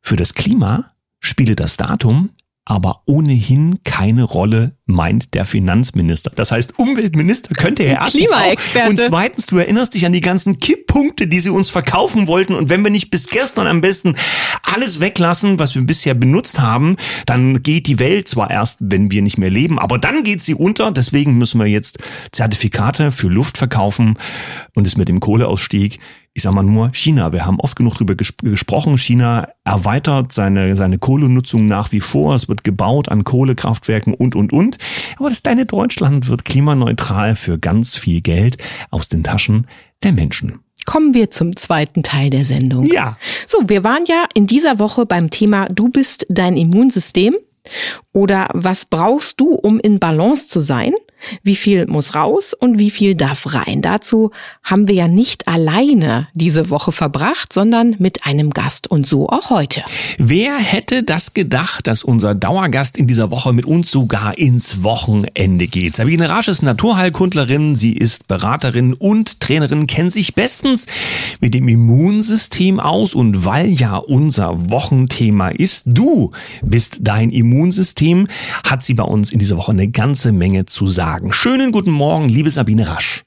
Für 0.00 0.16
das 0.16 0.32
Klima 0.32 0.92
spiele 1.20 1.54
das 1.54 1.76
Datum 1.76 2.30
aber 2.68 3.02
ohnehin 3.06 3.78
keine 3.84 4.24
Rolle, 4.24 4.76
meint 4.86 5.34
der 5.34 5.44
Finanzminister. 5.44 6.32
Das 6.34 6.50
heißt, 6.50 6.80
Umweltminister 6.80 7.54
könnte 7.54 7.84
er 7.84 8.00
erstens 8.00 8.32
auch. 8.32 8.88
Und 8.88 9.00
zweitens, 9.00 9.46
du 9.46 9.58
erinnerst 9.58 9.94
dich 9.94 10.04
an 10.04 10.12
die 10.12 10.20
ganzen 10.20 10.58
Kipppunkte, 10.58 11.28
die 11.28 11.38
sie 11.38 11.50
uns 11.50 11.70
verkaufen 11.70 12.26
wollten. 12.26 12.54
Und 12.54 12.68
wenn 12.68 12.82
wir 12.82 12.90
nicht 12.90 13.10
bis 13.10 13.28
gestern 13.28 13.68
am 13.68 13.80
besten 13.80 14.16
alles 14.64 15.00
weglassen, 15.00 15.60
was 15.60 15.76
wir 15.76 15.82
bisher 15.82 16.14
benutzt 16.14 16.58
haben, 16.58 16.96
dann 17.24 17.62
geht 17.62 17.86
die 17.86 18.00
Welt 18.00 18.26
zwar 18.26 18.50
erst, 18.50 18.80
wenn 18.82 19.12
wir 19.12 19.22
nicht 19.22 19.38
mehr 19.38 19.50
leben, 19.50 19.78
aber 19.78 19.98
dann 19.98 20.24
geht 20.24 20.42
sie 20.42 20.54
unter. 20.54 20.90
Deswegen 20.90 21.38
müssen 21.38 21.60
wir 21.60 21.66
jetzt 21.66 21.98
Zertifikate 22.32 23.12
für 23.12 23.28
Luft 23.28 23.58
verkaufen 23.58 24.18
und 24.74 24.88
es 24.88 24.96
mit 24.96 25.08
dem 25.08 25.20
Kohleausstieg 25.20 26.00
ich 26.36 26.42
sag 26.42 26.52
mal 26.52 26.62
nur 26.62 26.90
China. 26.92 27.32
Wir 27.32 27.46
haben 27.46 27.58
oft 27.60 27.76
genug 27.76 27.94
darüber 27.94 28.14
ges 28.14 28.36
gesprochen. 28.36 28.98
China 28.98 29.48
erweitert 29.64 30.32
seine, 30.32 30.76
seine 30.76 30.98
Kohlenutzung 30.98 31.64
nach 31.64 31.92
wie 31.92 32.00
vor. 32.00 32.34
Es 32.34 32.46
wird 32.46 32.62
gebaut 32.62 33.08
an 33.08 33.24
Kohlekraftwerken 33.24 34.12
und, 34.12 34.36
und, 34.36 34.52
und. 34.52 34.76
Aber 35.16 35.30
das 35.30 35.42
kleine 35.42 35.64
Deutschland 35.64 36.28
wird 36.28 36.44
klimaneutral 36.44 37.36
für 37.36 37.58
ganz 37.58 37.96
viel 37.96 38.20
Geld 38.20 38.58
aus 38.90 39.08
den 39.08 39.24
Taschen 39.24 39.66
der 40.02 40.12
Menschen. 40.12 40.60
Kommen 40.84 41.14
wir 41.14 41.30
zum 41.30 41.56
zweiten 41.56 42.02
Teil 42.02 42.28
der 42.28 42.44
Sendung. 42.44 42.84
Ja. 42.84 43.16
So, 43.46 43.58
wir 43.66 43.82
waren 43.82 44.04
ja 44.06 44.26
in 44.34 44.46
dieser 44.46 44.78
Woche 44.78 45.06
beim 45.06 45.30
Thema 45.30 45.70
Du 45.70 45.88
bist 45.88 46.26
dein 46.28 46.58
Immunsystem. 46.58 47.34
Oder 48.16 48.48
was 48.54 48.86
brauchst 48.86 49.40
du, 49.40 49.50
um 49.50 49.78
in 49.78 49.98
Balance 49.98 50.46
zu 50.46 50.58
sein? 50.58 50.94
Wie 51.42 51.56
viel 51.56 51.86
muss 51.86 52.14
raus 52.14 52.54
und 52.54 52.78
wie 52.78 52.90
viel 52.90 53.14
darf 53.14 53.54
rein? 53.54 53.82
Dazu 53.82 54.30
haben 54.62 54.86
wir 54.86 54.94
ja 54.94 55.08
nicht 55.08 55.48
alleine 55.48 56.28
diese 56.34 56.70
Woche 56.70 56.92
verbracht, 56.92 57.52
sondern 57.52 57.96
mit 57.98 58.24
einem 58.24 58.50
Gast 58.50 58.90
und 58.90 59.06
so 59.06 59.28
auch 59.28 59.50
heute. 59.50 59.82
Wer 60.18 60.56
hätte 60.56 61.02
das 61.02 61.34
gedacht, 61.34 61.86
dass 61.86 62.04
unser 62.04 62.34
Dauergast 62.34 62.96
in 62.96 63.06
dieser 63.06 63.30
Woche 63.30 63.52
mit 63.52 63.64
uns 63.64 63.90
sogar 63.90 64.38
ins 64.38 64.84
Wochenende 64.84 65.66
geht? 65.66 65.96
Sabine 65.96 66.28
Rasch 66.28 66.48
ist 66.48 66.62
Naturheilkundlerin, 66.62 67.76
sie 67.76 67.94
ist 67.94 68.28
Beraterin 68.28 68.94
und 68.94 69.40
Trainerin, 69.40 69.86
kennt 69.86 70.12
sich 70.12 70.34
bestens 70.34 70.86
mit 71.40 71.54
dem 71.54 71.66
Immunsystem 71.68 72.78
aus 72.78 73.14
und 73.14 73.44
weil 73.44 73.68
ja 73.68 73.96
unser 73.96 74.70
Wochenthema 74.70 75.48
ist, 75.48 75.84
du 75.86 76.30
bist 76.62 76.98
dein 77.00 77.30
Immunsystem, 77.30 78.05
hat 78.64 78.82
sie 78.82 78.94
bei 78.94 79.04
uns 79.04 79.32
in 79.32 79.38
dieser 79.38 79.56
Woche 79.56 79.72
eine 79.72 79.88
ganze 79.88 80.32
Menge 80.32 80.66
zu 80.66 80.88
sagen. 80.88 81.32
Schönen 81.32 81.72
guten 81.72 81.90
Morgen, 81.90 82.28
liebe 82.28 82.50
Sabine 82.50 82.88
Rasch. 82.88 83.24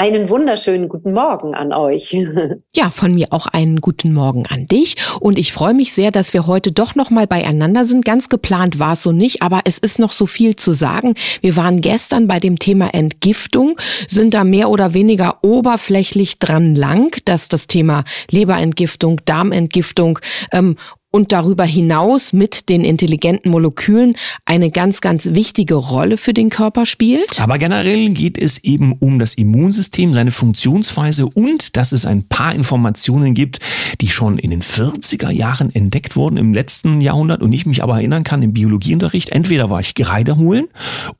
Einen 0.00 0.30
wunderschönen 0.30 0.88
guten 0.88 1.12
Morgen 1.12 1.54
an 1.54 1.74
euch. 1.74 2.16
Ja, 2.74 2.88
von 2.88 3.12
mir 3.12 3.26
auch 3.30 3.46
einen 3.46 3.80
guten 3.80 4.14
Morgen 4.14 4.46
an 4.46 4.66
dich. 4.66 4.96
Und 5.18 5.38
ich 5.38 5.52
freue 5.52 5.74
mich 5.74 5.92
sehr, 5.92 6.12
dass 6.12 6.32
wir 6.32 6.46
heute 6.46 6.72
doch 6.72 6.94
noch 6.94 7.10
mal 7.10 7.26
beieinander 7.26 7.84
sind. 7.84 8.04
Ganz 8.04 8.28
geplant 8.28 8.78
war 8.78 8.92
es 8.92 9.02
so 9.02 9.12
nicht, 9.12 9.42
aber 9.42 9.62
es 9.64 9.76
ist 9.76 9.98
noch 9.98 10.12
so 10.12 10.24
viel 10.24 10.54
zu 10.56 10.72
sagen. 10.72 11.14
Wir 11.42 11.56
waren 11.56 11.80
gestern 11.80 12.28
bei 12.28 12.38
dem 12.38 12.58
Thema 12.58 12.94
Entgiftung, 12.94 13.76
sind 14.06 14.32
da 14.32 14.44
mehr 14.44 14.70
oder 14.70 14.94
weniger 14.94 15.42
oberflächlich 15.42 16.38
dran 16.38 16.74
lang, 16.76 17.16
dass 17.24 17.48
das 17.48 17.66
Thema 17.66 18.04
Leberentgiftung, 18.30 19.20
Darmentgiftung 19.26 20.20
ähm, 20.52 20.76
und 21.10 21.32
darüber 21.32 21.64
hinaus 21.64 22.32
mit 22.32 22.68
den 22.68 22.84
intelligenten 22.84 23.50
Molekülen 23.50 24.16
eine 24.44 24.70
ganz, 24.70 25.00
ganz 25.00 25.30
wichtige 25.34 25.74
Rolle 25.74 26.16
für 26.16 26.32
den 26.32 26.50
Körper 26.50 26.86
spielt. 26.86 27.40
Aber 27.40 27.58
generell 27.58 28.10
geht 28.10 28.38
es 28.38 28.58
eben 28.58 28.92
um 28.92 29.18
das 29.18 29.34
Immunsystem, 29.34 30.12
seine 30.14 30.30
Funktionsweise 30.30 31.26
und 31.26 31.76
dass 31.76 31.92
es 31.92 32.06
ein 32.06 32.24
paar 32.24 32.54
Informationen 32.54 33.34
gibt, 33.34 33.58
die 34.00 34.08
schon 34.08 34.38
in 34.38 34.50
den 34.50 34.62
40er 34.62 35.30
Jahren 35.30 35.74
entdeckt 35.74 36.16
wurden 36.16 36.36
im 36.36 36.54
letzten 36.54 37.00
Jahrhundert 37.00 37.42
und 37.42 37.52
ich 37.52 37.66
mich 37.66 37.82
aber 37.82 37.94
erinnern 37.96 38.24
kann 38.24 38.42
im 38.42 38.52
Biologieunterricht, 38.52 39.30
entweder 39.30 39.70
war 39.70 39.80
ich 39.80 39.94
Gereide 39.94 40.36
holen 40.36 40.68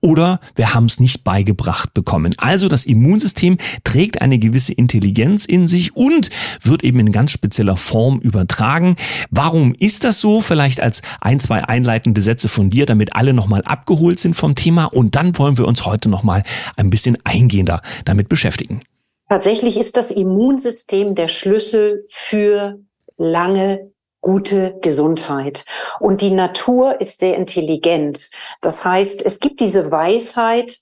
oder 0.00 0.40
wir 0.54 0.74
haben 0.74 0.86
es 0.86 1.00
nicht 1.00 1.24
beigebracht 1.24 1.94
bekommen. 1.94 2.34
Also 2.38 2.68
das 2.68 2.86
Immunsystem 2.86 3.56
trägt 3.82 4.22
eine 4.22 4.38
gewisse 4.38 4.72
Intelligenz 4.72 5.44
in 5.44 5.66
sich 5.66 5.96
und 5.96 6.30
wird 6.62 6.84
eben 6.84 7.00
in 7.00 7.12
ganz 7.12 7.32
spezieller 7.32 7.76
Form 7.76 8.20
übertragen. 8.20 8.96
Warum 9.30 9.74
ist 9.80 10.04
das 10.04 10.20
so? 10.20 10.40
Vielleicht 10.40 10.80
als 10.80 11.02
ein, 11.20 11.40
zwei 11.40 11.64
einleitende 11.64 12.22
Sätze 12.22 12.48
von 12.48 12.70
dir, 12.70 12.86
damit 12.86 13.16
alle 13.16 13.32
nochmal 13.32 13.62
abgeholt 13.64 14.20
sind 14.20 14.34
vom 14.34 14.54
Thema. 14.54 14.84
Und 14.84 15.16
dann 15.16 15.36
wollen 15.38 15.58
wir 15.58 15.66
uns 15.66 15.86
heute 15.86 16.08
nochmal 16.08 16.44
ein 16.76 16.90
bisschen 16.90 17.18
eingehender 17.24 17.80
damit 18.04 18.28
beschäftigen. 18.28 18.80
Tatsächlich 19.28 19.78
ist 19.78 19.96
das 19.96 20.10
Immunsystem 20.10 21.14
der 21.14 21.28
Schlüssel 21.28 22.04
für 22.08 22.78
lange 23.16 23.90
gute 24.20 24.76
Gesundheit. 24.82 25.64
Und 25.98 26.20
die 26.20 26.30
Natur 26.30 27.00
ist 27.00 27.20
sehr 27.20 27.36
intelligent. 27.36 28.30
Das 28.60 28.84
heißt, 28.84 29.24
es 29.24 29.40
gibt 29.40 29.60
diese 29.60 29.90
Weisheit, 29.90 30.76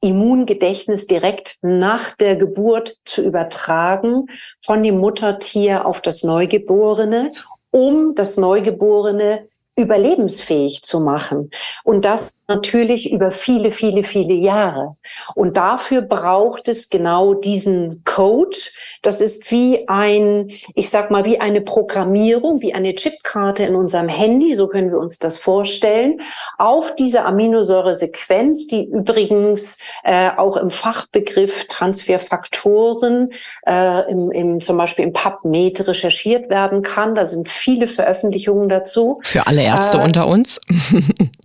Immungedächtnis 0.00 1.06
direkt 1.06 1.58
nach 1.62 2.12
der 2.12 2.36
Geburt 2.36 2.98
zu 3.06 3.22
übertragen 3.22 4.26
von 4.60 4.82
dem 4.82 4.98
Muttertier 4.98 5.86
auf 5.86 6.02
das 6.02 6.22
Neugeborene 6.22 7.32
um 7.74 8.14
das 8.14 8.36
Neugeborene 8.36 9.48
überlebensfähig 9.76 10.82
zu 10.82 11.00
machen. 11.00 11.50
Und 11.82 12.04
das 12.04 12.32
natürlich 12.46 13.10
über 13.10 13.30
viele, 13.30 13.70
viele, 13.70 14.02
viele 14.02 14.34
Jahre. 14.34 14.96
Und 15.34 15.56
dafür 15.56 16.02
braucht 16.02 16.68
es 16.68 16.90
genau 16.90 17.34
diesen 17.34 18.02
Code. 18.04 18.56
Das 19.02 19.20
ist 19.20 19.50
wie 19.50 19.88
ein, 19.88 20.48
ich 20.74 20.90
sag 20.90 21.10
mal, 21.10 21.24
wie 21.24 21.40
eine 21.40 21.62
Programmierung, 21.62 22.60
wie 22.60 22.74
eine 22.74 22.94
Chipkarte 22.94 23.64
in 23.64 23.74
unserem 23.74 24.08
Handy. 24.08 24.54
So 24.54 24.68
können 24.68 24.90
wir 24.90 24.98
uns 24.98 25.18
das 25.18 25.38
vorstellen. 25.38 26.20
Auf 26.58 26.94
diese 26.96 27.24
Aminosäuresequenz, 27.24 28.66
die 28.66 28.84
übrigens 28.84 29.78
äh, 30.02 30.30
auch 30.36 30.56
im 30.56 30.70
Fachbegriff 30.70 31.66
Transferfaktoren 31.68 33.32
äh, 33.66 34.10
im, 34.10 34.30
im, 34.32 34.60
zum 34.60 34.76
Beispiel 34.76 35.06
im 35.06 35.12
PubMed 35.12 35.86
recherchiert 35.88 36.50
werden 36.50 36.82
kann. 36.82 37.14
Da 37.14 37.24
sind 37.24 37.48
viele 37.48 37.88
Veröffentlichungen 37.88 38.68
dazu. 38.68 39.20
Für 39.22 39.46
alle 39.46 39.62
Ärzte 39.62 39.98
äh, 39.98 40.02
unter 40.02 40.26
uns. 40.26 40.60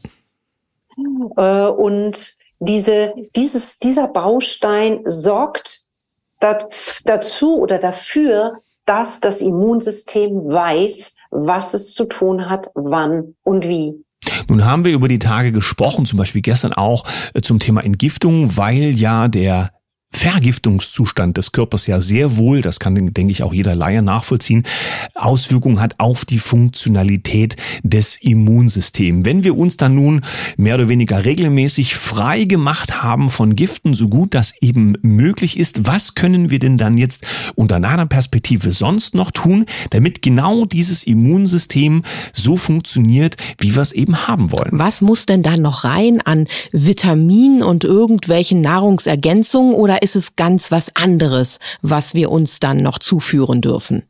Äh, 1.40 1.68
und 1.68 2.38
diese, 2.60 3.14
dieses, 3.36 3.80
dieser 3.80 4.08
Baustein 4.08 5.02
sorgt 5.06 5.88
dazu 7.06 7.58
oder 7.58 7.80
dafür, 7.80 8.60
dass 8.86 9.20
das 9.20 9.42
Immunsystem 9.42 10.32
weiß, 10.48 11.16
was 11.32 11.74
es 11.74 11.92
zu 11.94 12.06
tun 12.06 12.50
hat, 12.50 12.70
wann 12.76 13.36
und 13.44 13.68
wie. 13.68 13.94
Nun 14.48 14.66
haben 14.66 14.84
wir 14.84 14.94
über 14.94 15.08
die 15.08 15.20
Tage 15.20 15.52
gesprochen, 15.52 16.06
zum 16.06 16.18
Beispiel 16.18 16.42
gestern 16.42 16.74
auch 16.74 17.06
äh, 17.34 17.42
zum 17.42 17.60
Thema 17.60 17.84
Entgiftung, 17.84 18.58
weil 18.58 18.98
ja 19.00 19.28
der 19.28 19.70
Vergiftungszustand 20.12 21.38
des 21.38 21.52
Körpers 21.52 21.86
ja 21.86 22.02
sehr 22.02 22.36
wohl, 22.36 22.62
das 22.62 22.80
kann, 22.80 22.96
denke 23.14 23.32
ich, 23.32 23.44
auch 23.44 23.54
jeder 23.54 23.76
Laie 23.76 24.02
nachvollziehen, 24.02 24.64
Auswirkungen 25.14 25.80
hat 25.80 25.96
auf 26.00 26.26
die 26.26 26.40
Funktionalität 26.40 27.56
des 27.84 28.18
Immunsystems. 28.18 29.24
Wenn 29.24 29.44
wir 29.44 29.56
uns 29.56 29.78
dann 29.78 29.96
nun 29.96 30.22
mehr 30.58 30.76
oder 30.76 30.90
weniger 30.90 31.26
regelmäßig 31.26 31.96
frei 31.96 32.46
gemacht 32.46 33.04
haben 33.04 33.30
von 33.30 33.56
Giften, 33.56 33.94
so 33.94 34.10
gut 34.10 34.34
das 34.34 34.54
eben 34.62 34.96
möglich 35.04 35.60
ist, 35.60 35.86
was 35.86 36.16
können 36.16 36.50
wir 36.50 36.60
denn 36.60 36.80
dann 36.80 36.98
jetzt 36.98 37.26
unter 37.56 37.76
einer 37.76 38.08
Perspektive 38.08 38.72
sonst 38.72 39.14
noch 39.14 39.30
tun, 39.30 39.66
damit 39.92 40.24
genau 40.24 40.66
dieses 40.66 41.04
Immunsystem 41.04 42.02
so 42.34 42.58
funktioniert, 42.58 43.38
wie 43.60 43.76
wir 43.76 43.82
es 43.84 43.92
eben 43.92 44.28
haben 44.28 44.52
wollen? 44.52 44.72
Was 44.72 45.02
muss 45.02 45.28
denn 45.28 45.44
da 45.44 45.56
noch 45.56 45.84
rein 45.84 46.20
an 46.22 46.48
Vitaminen 46.72 47.62
und 47.62 47.84
irgendwelchen 47.84 48.62
Nahrungsergänzungen 48.62 49.76
oder 49.76 49.99
ist 50.02 50.16
es 50.16 50.36
ganz 50.36 50.72
was 50.72 50.96
anderes, 50.96 51.60
was 51.82 52.14
wir 52.14 52.32
uns 52.32 52.60
dann 52.60 52.78
noch 52.78 53.00
zuführen 53.00 53.62
dürfen? 53.62 54.04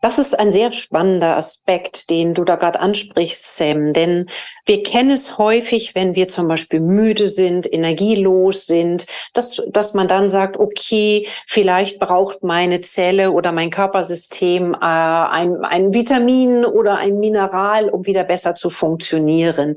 Das 0.00 0.20
ist 0.20 0.38
ein 0.38 0.52
sehr 0.52 0.70
spannender 0.70 1.36
Aspekt, 1.36 2.08
den 2.08 2.32
du 2.32 2.44
da 2.44 2.54
gerade 2.54 2.78
ansprichst, 2.78 3.56
Sam. 3.56 3.92
Denn 3.92 4.26
wir 4.64 4.84
kennen 4.84 5.10
es 5.10 5.38
häufig, 5.38 5.96
wenn 5.96 6.14
wir 6.14 6.28
zum 6.28 6.46
Beispiel 6.46 6.78
müde 6.78 7.26
sind, 7.26 7.70
energielos 7.72 8.66
sind, 8.66 9.06
dass, 9.34 9.60
dass 9.70 9.94
man 9.94 10.06
dann 10.06 10.30
sagt, 10.30 10.56
okay, 10.56 11.26
vielleicht 11.46 11.98
braucht 11.98 12.44
meine 12.44 12.80
Zelle 12.80 13.32
oder 13.32 13.50
mein 13.50 13.70
Körpersystem 13.70 14.74
äh, 14.74 14.76
ein, 14.78 15.64
ein 15.64 15.92
Vitamin 15.92 16.64
oder 16.64 16.96
ein 16.98 17.18
Mineral, 17.18 17.88
um 17.88 18.06
wieder 18.06 18.22
besser 18.22 18.54
zu 18.54 18.70
funktionieren. 18.70 19.74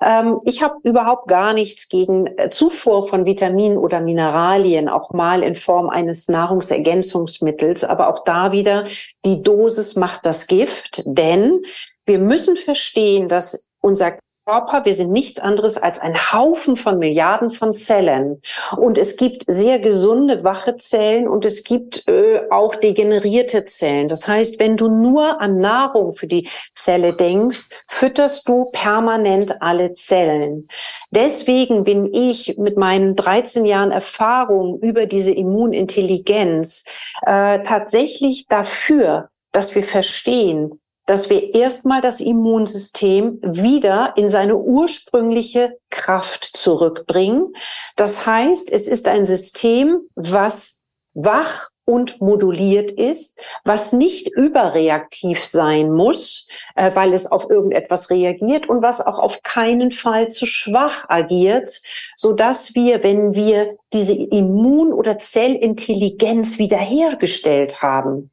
Ähm, 0.00 0.38
ich 0.44 0.62
habe 0.62 0.76
überhaupt 0.84 1.26
gar 1.26 1.52
nichts 1.52 1.88
gegen 1.88 2.28
äh, 2.38 2.48
Zufuhr 2.48 3.08
von 3.08 3.24
Vitaminen 3.24 3.76
oder 3.76 4.00
Mineralien, 4.00 4.88
auch 4.88 5.10
mal 5.10 5.42
in 5.42 5.56
Form 5.56 5.90
eines 5.90 6.28
Nahrungsergänzungsmittels, 6.28 7.82
aber 7.82 8.08
auch 8.08 8.22
da 8.22 8.52
wieder 8.52 8.86
die 9.24 9.42
Dosis 9.42 9.63
Dosis 9.64 9.96
macht 9.96 10.26
das 10.26 10.46
Gift, 10.46 11.02
denn 11.06 11.62
wir 12.04 12.18
müssen 12.18 12.54
verstehen, 12.54 13.28
dass 13.28 13.70
unser 13.80 14.18
Körper, 14.46 14.84
wir 14.84 14.92
sind 14.92 15.10
nichts 15.10 15.40
anderes 15.40 15.78
als 15.78 15.98
ein 15.98 16.14
Haufen 16.14 16.76
von 16.76 16.98
Milliarden 16.98 17.48
von 17.48 17.72
Zellen. 17.72 18.42
Und 18.76 18.98
es 18.98 19.16
gibt 19.16 19.44
sehr 19.46 19.78
gesunde, 19.78 20.44
wache 20.44 20.76
Zellen 20.76 21.26
und 21.26 21.46
es 21.46 21.64
gibt 21.64 22.06
äh, 22.08 22.42
auch 22.50 22.74
degenerierte 22.74 23.64
Zellen. 23.64 24.06
Das 24.06 24.28
heißt, 24.28 24.58
wenn 24.58 24.76
du 24.76 24.88
nur 24.88 25.40
an 25.40 25.60
Nahrung 25.60 26.12
für 26.12 26.26
die 26.26 26.46
Zelle 26.74 27.14
denkst, 27.14 27.70
fütterst 27.88 28.46
du 28.46 28.66
permanent 28.66 29.62
alle 29.62 29.94
Zellen. 29.94 30.68
Deswegen 31.10 31.84
bin 31.84 32.12
ich 32.12 32.58
mit 32.58 32.76
meinen 32.76 33.16
13 33.16 33.64
Jahren 33.64 33.92
Erfahrung 33.92 34.78
über 34.80 35.06
diese 35.06 35.32
Immunintelligenz 35.32 36.84
äh, 37.22 37.62
tatsächlich 37.62 38.46
dafür, 38.46 39.30
dass 39.54 39.74
wir 39.74 39.84
verstehen, 39.84 40.80
dass 41.06 41.30
wir 41.30 41.54
erstmal 41.54 42.00
das 42.00 42.20
Immunsystem 42.20 43.38
wieder 43.42 44.14
in 44.16 44.28
seine 44.28 44.56
ursprüngliche 44.56 45.78
Kraft 45.90 46.44
zurückbringen. 46.44 47.54
Das 47.96 48.26
heißt, 48.26 48.70
es 48.70 48.88
ist 48.88 49.06
ein 49.06 49.24
System, 49.24 50.00
was 50.14 50.84
wach 51.14 51.68
und 51.86 52.20
moduliert 52.20 52.90
ist, 52.90 53.40
was 53.64 53.92
nicht 53.92 54.28
überreaktiv 54.34 55.44
sein 55.44 55.92
muss, 55.92 56.48
äh, 56.76 56.90
weil 56.94 57.12
es 57.12 57.30
auf 57.30 57.50
irgendetwas 57.50 58.08
reagiert 58.10 58.68
und 58.68 58.82
was 58.82 59.02
auch 59.02 59.18
auf 59.18 59.42
keinen 59.42 59.90
Fall 59.90 60.28
zu 60.28 60.46
schwach 60.46 61.04
agiert, 61.08 61.82
so 62.16 62.32
dass 62.32 62.74
wir, 62.74 63.02
wenn 63.02 63.34
wir 63.34 63.76
diese 63.94 64.12
Immun- 64.12 64.92
oder 64.92 65.18
Zellintelligenz 65.18 66.58
wiederhergestellt 66.58 67.80
haben. 67.80 68.30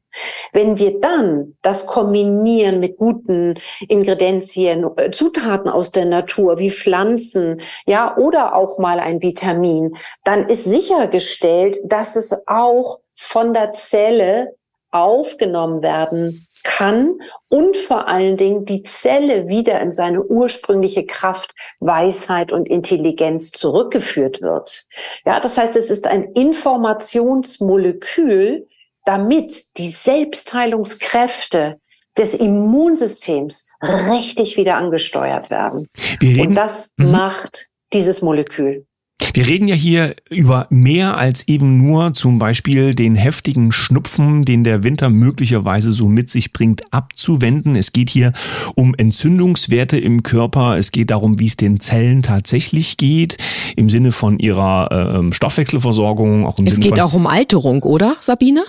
Wenn 0.52 0.76
wir 0.76 1.00
dann 1.00 1.56
das 1.62 1.86
kombinieren 1.86 2.80
mit 2.80 2.98
guten 2.98 3.54
Ingredienzien, 3.88 4.84
äh, 4.96 5.10
Zutaten 5.10 5.70
aus 5.70 5.90
der 5.90 6.04
Natur 6.04 6.58
wie 6.58 6.70
Pflanzen, 6.70 7.62
ja, 7.86 8.14
oder 8.18 8.54
auch 8.54 8.78
mal 8.78 9.00
ein 9.00 9.22
Vitamin, 9.22 9.96
dann 10.24 10.48
ist 10.50 10.64
sichergestellt, 10.64 11.78
dass 11.84 12.16
es 12.16 12.46
auch 12.46 12.98
von 13.14 13.54
der 13.54 13.72
Zelle 13.72 14.54
aufgenommen 14.90 15.82
werden 15.82 16.46
kann 16.62 17.18
und 17.48 17.76
vor 17.76 18.08
allen 18.08 18.36
Dingen 18.36 18.64
die 18.64 18.82
Zelle 18.82 19.46
wieder 19.48 19.80
in 19.80 19.92
seine 19.92 20.22
ursprüngliche 20.22 21.06
Kraft, 21.06 21.54
Weisheit 21.80 22.52
und 22.52 22.68
Intelligenz 22.68 23.52
zurückgeführt 23.52 24.42
wird. 24.42 24.86
Ja, 25.24 25.40
das 25.40 25.56
heißt, 25.58 25.76
es 25.76 25.90
ist 25.90 26.06
ein 26.06 26.32
Informationsmolekül, 26.32 28.68
damit 29.04 29.76
die 29.78 29.90
Selbstheilungskräfte 29.90 31.80
des 32.16 32.34
Immunsystems 32.34 33.72
richtig 34.10 34.56
wieder 34.56 34.76
angesteuert 34.76 35.50
werden. 35.50 35.88
Und 36.22 36.54
das 36.54 36.94
mhm. 36.98 37.10
macht 37.10 37.66
dieses 37.92 38.22
Molekül. 38.22 38.86
Wir 39.34 39.46
reden 39.46 39.66
ja 39.66 39.74
hier 39.74 40.14
über 40.28 40.66
mehr 40.68 41.16
als 41.16 41.48
eben 41.48 41.78
nur 41.78 42.12
zum 42.12 42.38
Beispiel 42.38 42.94
den 42.94 43.14
heftigen 43.14 43.72
Schnupfen, 43.72 44.44
den 44.44 44.62
der 44.62 44.84
Winter 44.84 45.08
möglicherweise 45.08 45.90
so 45.90 46.06
mit 46.06 46.28
sich 46.28 46.52
bringt, 46.52 46.92
abzuwenden. 46.92 47.74
Es 47.74 47.92
geht 47.92 48.10
hier 48.10 48.32
um 48.74 48.94
Entzündungswerte 48.94 49.98
im 49.98 50.22
Körper. 50.22 50.76
Es 50.76 50.92
geht 50.92 51.10
darum, 51.10 51.38
wie 51.38 51.46
es 51.46 51.56
den 51.56 51.80
Zellen 51.80 52.22
tatsächlich 52.22 52.98
geht, 52.98 53.38
im 53.74 53.88
Sinne 53.88 54.12
von 54.12 54.38
ihrer 54.38 55.22
äh, 55.22 55.32
Stoffwechselversorgung. 55.32 56.46
Auch 56.46 56.58
im 56.58 56.66
es 56.66 56.74
Sinne 56.74 56.90
geht 56.90 57.00
auch 57.00 57.14
um 57.14 57.26
Alterung, 57.26 57.82
oder, 57.84 58.16
Sabine? 58.20 58.64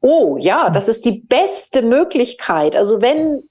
Oh 0.00 0.36
ja, 0.38 0.68
das 0.68 0.88
ist 0.88 1.06
die 1.06 1.24
beste 1.26 1.80
Möglichkeit. 1.80 2.76
Also 2.76 3.00
wenn 3.00 3.42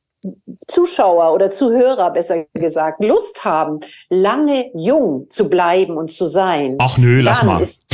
Zuschauer 0.68 1.34
oder 1.34 1.50
Zuhörer 1.50 2.12
besser 2.12 2.46
gesagt 2.54 3.04
Lust 3.04 3.44
haben, 3.44 3.80
lange 4.10 4.72
jung 4.74 5.30
zu 5.30 5.50
bleiben 5.50 5.98
und 5.98 6.12
zu 6.12 6.26
sein. 6.26 6.76
Ach 6.80 6.98
nö, 6.98 7.22
lass 7.22 7.44
mal. 7.44 7.62
Ist, 7.62 7.88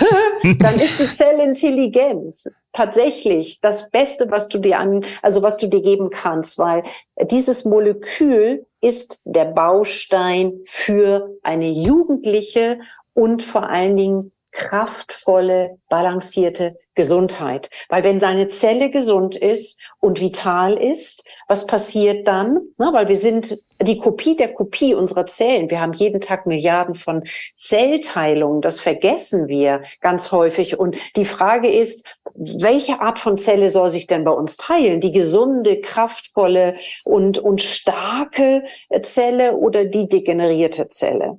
dann 0.60 0.76
ist 0.76 0.98
die 0.98 1.06
Zellintelligenz 1.06 2.52
tatsächlich 2.72 3.60
das 3.60 3.90
Beste, 3.90 4.30
was 4.30 4.48
du 4.48 4.58
dir 4.58 4.78
an, 4.78 5.04
also 5.22 5.42
was 5.42 5.56
du 5.56 5.68
dir 5.68 5.82
geben 5.82 6.10
kannst, 6.10 6.58
weil 6.58 6.82
dieses 7.30 7.64
Molekül 7.64 8.66
ist 8.80 9.20
der 9.24 9.46
Baustein 9.46 10.60
für 10.64 11.30
eine 11.42 11.70
jugendliche 11.70 12.78
und 13.14 13.42
vor 13.42 13.68
allen 13.68 13.96
Dingen 13.96 14.32
kraftvolle, 14.52 15.78
balancierte 15.88 16.76
Gesundheit. 16.98 17.70
Weil 17.88 18.02
wenn 18.02 18.18
deine 18.18 18.48
Zelle 18.48 18.90
gesund 18.90 19.36
ist 19.36 19.80
und 20.00 20.20
vital 20.20 20.74
ist, 20.74 21.26
was 21.46 21.64
passiert 21.64 22.26
dann? 22.26 22.58
Na, 22.76 22.92
weil 22.92 23.06
wir 23.06 23.16
sind 23.16 23.62
die 23.80 23.98
Kopie 23.98 24.34
der 24.34 24.52
Kopie 24.52 24.94
unserer 24.94 25.26
Zellen. 25.26 25.70
Wir 25.70 25.80
haben 25.80 25.92
jeden 25.92 26.20
Tag 26.20 26.44
Milliarden 26.46 26.96
von 26.96 27.22
Zellteilungen. 27.54 28.62
Das 28.62 28.80
vergessen 28.80 29.46
wir 29.46 29.82
ganz 30.00 30.32
häufig. 30.32 30.76
Und 30.76 30.96
die 31.14 31.24
Frage 31.24 31.70
ist, 31.70 32.04
welche 32.34 33.00
Art 33.00 33.20
von 33.20 33.38
Zelle 33.38 33.70
soll 33.70 33.92
sich 33.92 34.08
denn 34.08 34.24
bei 34.24 34.32
uns 34.32 34.56
teilen? 34.56 35.00
Die 35.00 35.12
gesunde, 35.12 35.80
kraftvolle 35.80 36.74
und, 37.04 37.38
und 37.38 37.62
starke 37.62 38.64
Zelle 39.02 39.56
oder 39.56 39.84
die 39.84 40.08
degenerierte 40.08 40.88
Zelle? 40.88 41.38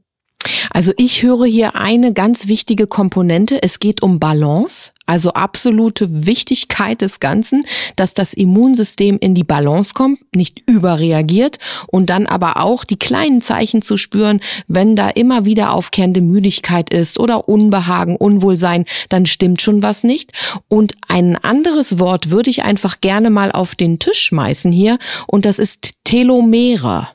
Also 0.71 0.93
ich 0.97 1.23
höre 1.23 1.45
hier 1.45 1.75
eine 1.75 2.13
ganz 2.13 2.47
wichtige 2.47 2.87
Komponente. 2.87 3.61
Es 3.61 3.79
geht 3.79 4.01
um 4.01 4.19
Balance, 4.19 4.91
also 5.05 5.33
absolute 5.33 6.25
Wichtigkeit 6.25 7.01
des 7.01 7.19
Ganzen, 7.19 7.65
dass 7.95 8.13
das 8.13 8.33
Immunsystem 8.33 9.17
in 9.19 9.35
die 9.35 9.43
Balance 9.43 9.93
kommt, 9.93 10.19
nicht 10.35 10.63
überreagiert 10.67 11.59
und 11.87 12.09
dann 12.09 12.27
aber 12.27 12.57
auch 12.57 12.85
die 12.85 12.97
kleinen 12.99 13.41
Zeichen 13.41 13.81
zu 13.81 13.97
spüren, 13.97 14.39
wenn 14.67 14.95
da 14.95 15.09
immer 15.09 15.45
wieder 15.45 15.73
aufkehrende 15.73 16.21
Müdigkeit 16.21 16.91
ist 16.91 17.19
oder 17.19 17.49
Unbehagen, 17.49 18.15
Unwohlsein, 18.15 18.85
dann 19.09 19.25
stimmt 19.25 19.61
schon 19.61 19.83
was 19.83 20.03
nicht. 20.03 20.31
Und 20.67 20.93
ein 21.07 21.35
anderes 21.35 21.99
Wort 21.99 22.29
würde 22.31 22.49
ich 22.49 22.63
einfach 22.63 23.01
gerne 23.01 23.29
mal 23.29 23.51
auf 23.51 23.75
den 23.75 23.99
Tisch 23.99 24.21
schmeißen 24.21 24.71
hier 24.71 24.99
und 25.27 25.45
das 25.45 25.59
ist 25.59 25.95
Telomere. 26.03 27.09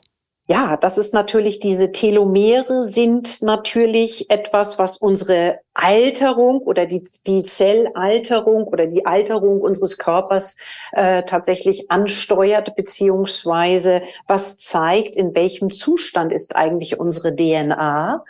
Ja, 0.47 0.77
das 0.77 0.99
ist 0.99 1.11
natürlich, 1.11 1.59
diese 1.59 1.91
Telomere 1.91 2.85
sind 2.85 3.41
natürlich 3.41 4.29
etwas, 4.29 4.77
was 4.77 4.97
unsere 4.97 5.59
Alterung 5.73 6.59
oder 6.59 6.85
die, 6.85 7.03
die 7.25 7.41
Zellalterung 7.41 8.65
oder 8.65 8.85
die 8.85 9.07
Alterung 9.07 9.59
unseres 9.59 9.97
Körpers 9.97 10.59
äh, 10.91 11.23
tatsächlich 11.23 11.89
ansteuert, 11.89 12.75
beziehungsweise 12.75 14.03
was 14.27 14.57
zeigt, 14.57 15.15
in 15.15 15.33
welchem 15.33 15.71
Zustand 15.71 16.31
ist 16.31 16.55
eigentlich 16.55 16.99
unsere 16.99 17.35
DNA. 17.35 18.23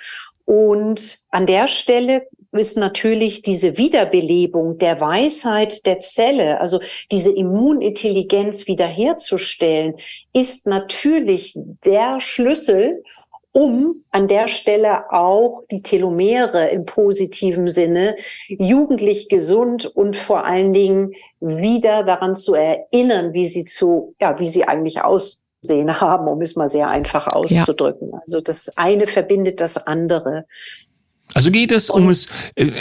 Und 0.45 1.19
an 1.31 1.45
der 1.45 1.67
Stelle 1.67 2.27
ist 2.55 2.77
natürlich 2.77 3.41
diese 3.41 3.77
Wiederbelebung 3.77 4.77
der 4.77 4.99
Weisheit 5.01 5.85
der 5.85 5.99
Zelle, 5.99 6.59
also 6.59 6.79
diese 7.11 7.31
Immunintelligenz 7.31 8.67
wiederherzustellen, 8.67 9.95
ist 10.33 10.67
natürlich 10.67 11.57
der 11.85 12.19
Schlüssel, 12.19 13.03
um 13.55 14.03
an 14.11 14.27
der 14.27 14.49
Stelle 14.49 15.09
auch 15.11 15.63
die 15.71 15.81
Telomere 15.81 16.67
im 16.67 16.83
positiven 16.83 17.69
Sinne 17.69 18.17
jugendlich 18.49 19.29
gesund 19.29 19.85
und 19.85 20.17
vor 20.17 20.45
allen 20.45 20.73
Dingen 20.73 21.13
wieder 21.39 22.03
daran 22.03 22.35
zu 22.35 22.53
erinnern, 22.53 23.31
wie 23.31 23.47
sie 23.47 23.63
zu, 23.63 24.13
ja, 24.19 24.37
wie 24.39 24.49
sie 24.49 24.65
eigentlich 24.65 25.01
aussehen 25.01 26.01
haben, 26.01 26.27
um 26.27 26.41
es 26.41 26.57
mal 26.57 26.67
sehr 26.67 26.89
einfach 26.89 27.27
auszudrücken. 27.27 28.09
Ja. 28.11 28.19
Also 28.19 28.41
das 28.41 28.75
eine 28.75 29.07
verbindet 29.07 29.61
das 29.61 29.87
andere. 29.87 30.45
Also 31.33 31.51
geht 31.51 31.71
es 31.71 31.89
um 31.89 32.07
es, 32.09 32.27
äh, 32.55 32.71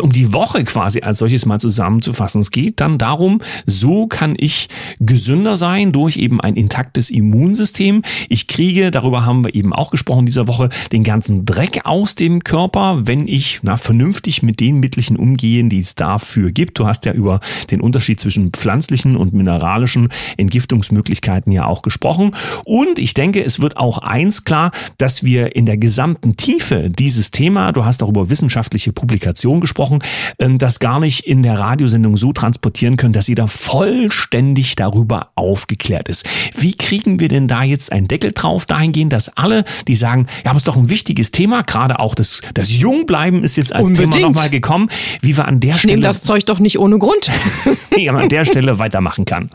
um 0.00 0.12
die 0.12 0.32
Woche 0.32 0.62
quasi 0.64 1.00
als 1.00 1.18
solches 1.18 1.46
mal 1.46 1.58
zusammenzufassen. 1.58 2.40
Es 2.40 2.50
geht 2.50 2.80
dann 2.80 2.98
darum, 2.98 3.40
so 3.66 4.06
kann 4.06 4.36
ich 4.38 4.68
gesünder 5.00 5.56
sein 5.56 5.90
durch 5.90 6.16
eben 6.16 6.40
ein 6.40 6.54
intaktes 6.54 7.10
Immunsystem. 7.10 8.02
Ich 8.28 8.46
kriege, 8.46 8.90
darüber 8.90 9.24
haben 9.24 9.44
wir 9.44 9.54
eben 9.54 9.72
auch 9.72 9.90
gesprochen 9.90 10.26
dieser 10.26 10.46
Woche, 10.46 10.68
den 10.92 11.02
ganzen 11.02 11.44
Dreck 11.46 11.80
aus 11.84 12.14
dem 12.14 12.44
Körper, 12.44 13.08
wenn 13.08 13.26
ich 13.26 13.60
na, 13.62 13.76
vernünftig 13.76 14.42
mit 14.42 14.60
den 14.60 14.78
Mittelchen 14.78 15.16
umgehe, 15.16 15.64
die 15.64 15.80
es 15.80 15.94
dafür 15.94 16.52
gibt. 16.52 16.78
Du 16.78 16.86
hast 16.86 17.06
ja 17.06 17.12
über 17.12 17.40
den 17.70 17.80
Unterschied 17.80 18.20
zwischen 18.20 18.52
pflanzlichen 18.52 19.16
und 19.16 19.32
mineralischen 19.32 20.10
Entgiftungsmöglichkeiten 20.36 21.50
ja 21.50 21.66
auch 21.66 21.82
gesprochen. 21.82 22.36
Und 22.64 22.98
ich 22.98 23.14
denke, 23.14 23.42
es 23.44 23.58
wird 23.60 23.76
auch 23.76 23.98
eins 23.98 24.44
klar, 24.44 24.70
dass 24.98 25.24
wir 25.24 25.56
in 25.56 25.66
der 25.66 25.76
gesamten 25.76 26.36
Tiefe 26.36 26.88
dieses 26.90 27.30
Thema, 27.32 27.69
du 27.72 27.84
hast 27.84 28.02
auch 28.02 28.08
über 28.08 28.30
wissenschaftliche 28.30 28.92
Publikation 28.92 29.60
gesprochen, 29.60 30.00
ähm, 30.38 30.58
das 30.58 30.78
gar 30.78 31.00
nicht 31.00 31.26
in 31.26 31.42
der 31.42 31.58
Radiosendung 31.58 32.16
so 32.16 32.32
transportieren 32.32 32.96
können, 32.96 33.12
dass 33.12 33.28
jeder 33.28 33.48
vollständig 33.48 34.76
darüber 34.76 35.28
aufgeklärt 35.34 36.08
ist. 36.08 36.26
Wie 36.56 36.72
kriegen 36.72 37.20
wir 37.20 37.28
denn 37.28 37.48
da 37.48 37.62
jetzt 37.62 37.92
einen 37.92 38.08
Deckel 38.08 38.32
drauf 38.32 38.66
dahingehend, 38.66 39.12
dass 39.12 39.36
alle, 39.36 39.64
die 39.88 39.96
sagen, 39.96 40.26
ja, 40.44 40.50
aber 40.50 40.56
es 40.56 40.62
ist 40.62 40.68
doch 40.68 40.76
ein 40.76 40.90
wichtiges 40.90 41.30
Thema, 41.30 41.62
gerade 41.62 41.98
auch 42.00 42.14
das, 42.14 42.42
das 42.54 42.78
Jungbleiben 42.78 43.44
ist 43.44 43.56
jetzt 43.56 43.72
als 43.72 43.88
Unbedingt. 43.88 44.14
Thema 44.14 44.28
nochmal 44.28 44.50
gekommen, 44.50 44.88
wie 45.22 45.36
wir 45.36 45.46
an 45.46 45.60
der 45.60 45.74
ich 45.76 45.82
Stelle... 45.82 46.02
das 46.02 46.22
Zeug 46.22 46.44
doch 46.46 46.58
nicht 46.58 46.78
ohne 46.78 46.98
Grund. 46.98 47.30
wie 47.90 48.06
man 48.06 48.22
an 48.22 48.28
der 48.28 48.44
Stelle 48.44 48.78
weitermachen 48.78 49.24
kann. 49.24 49.50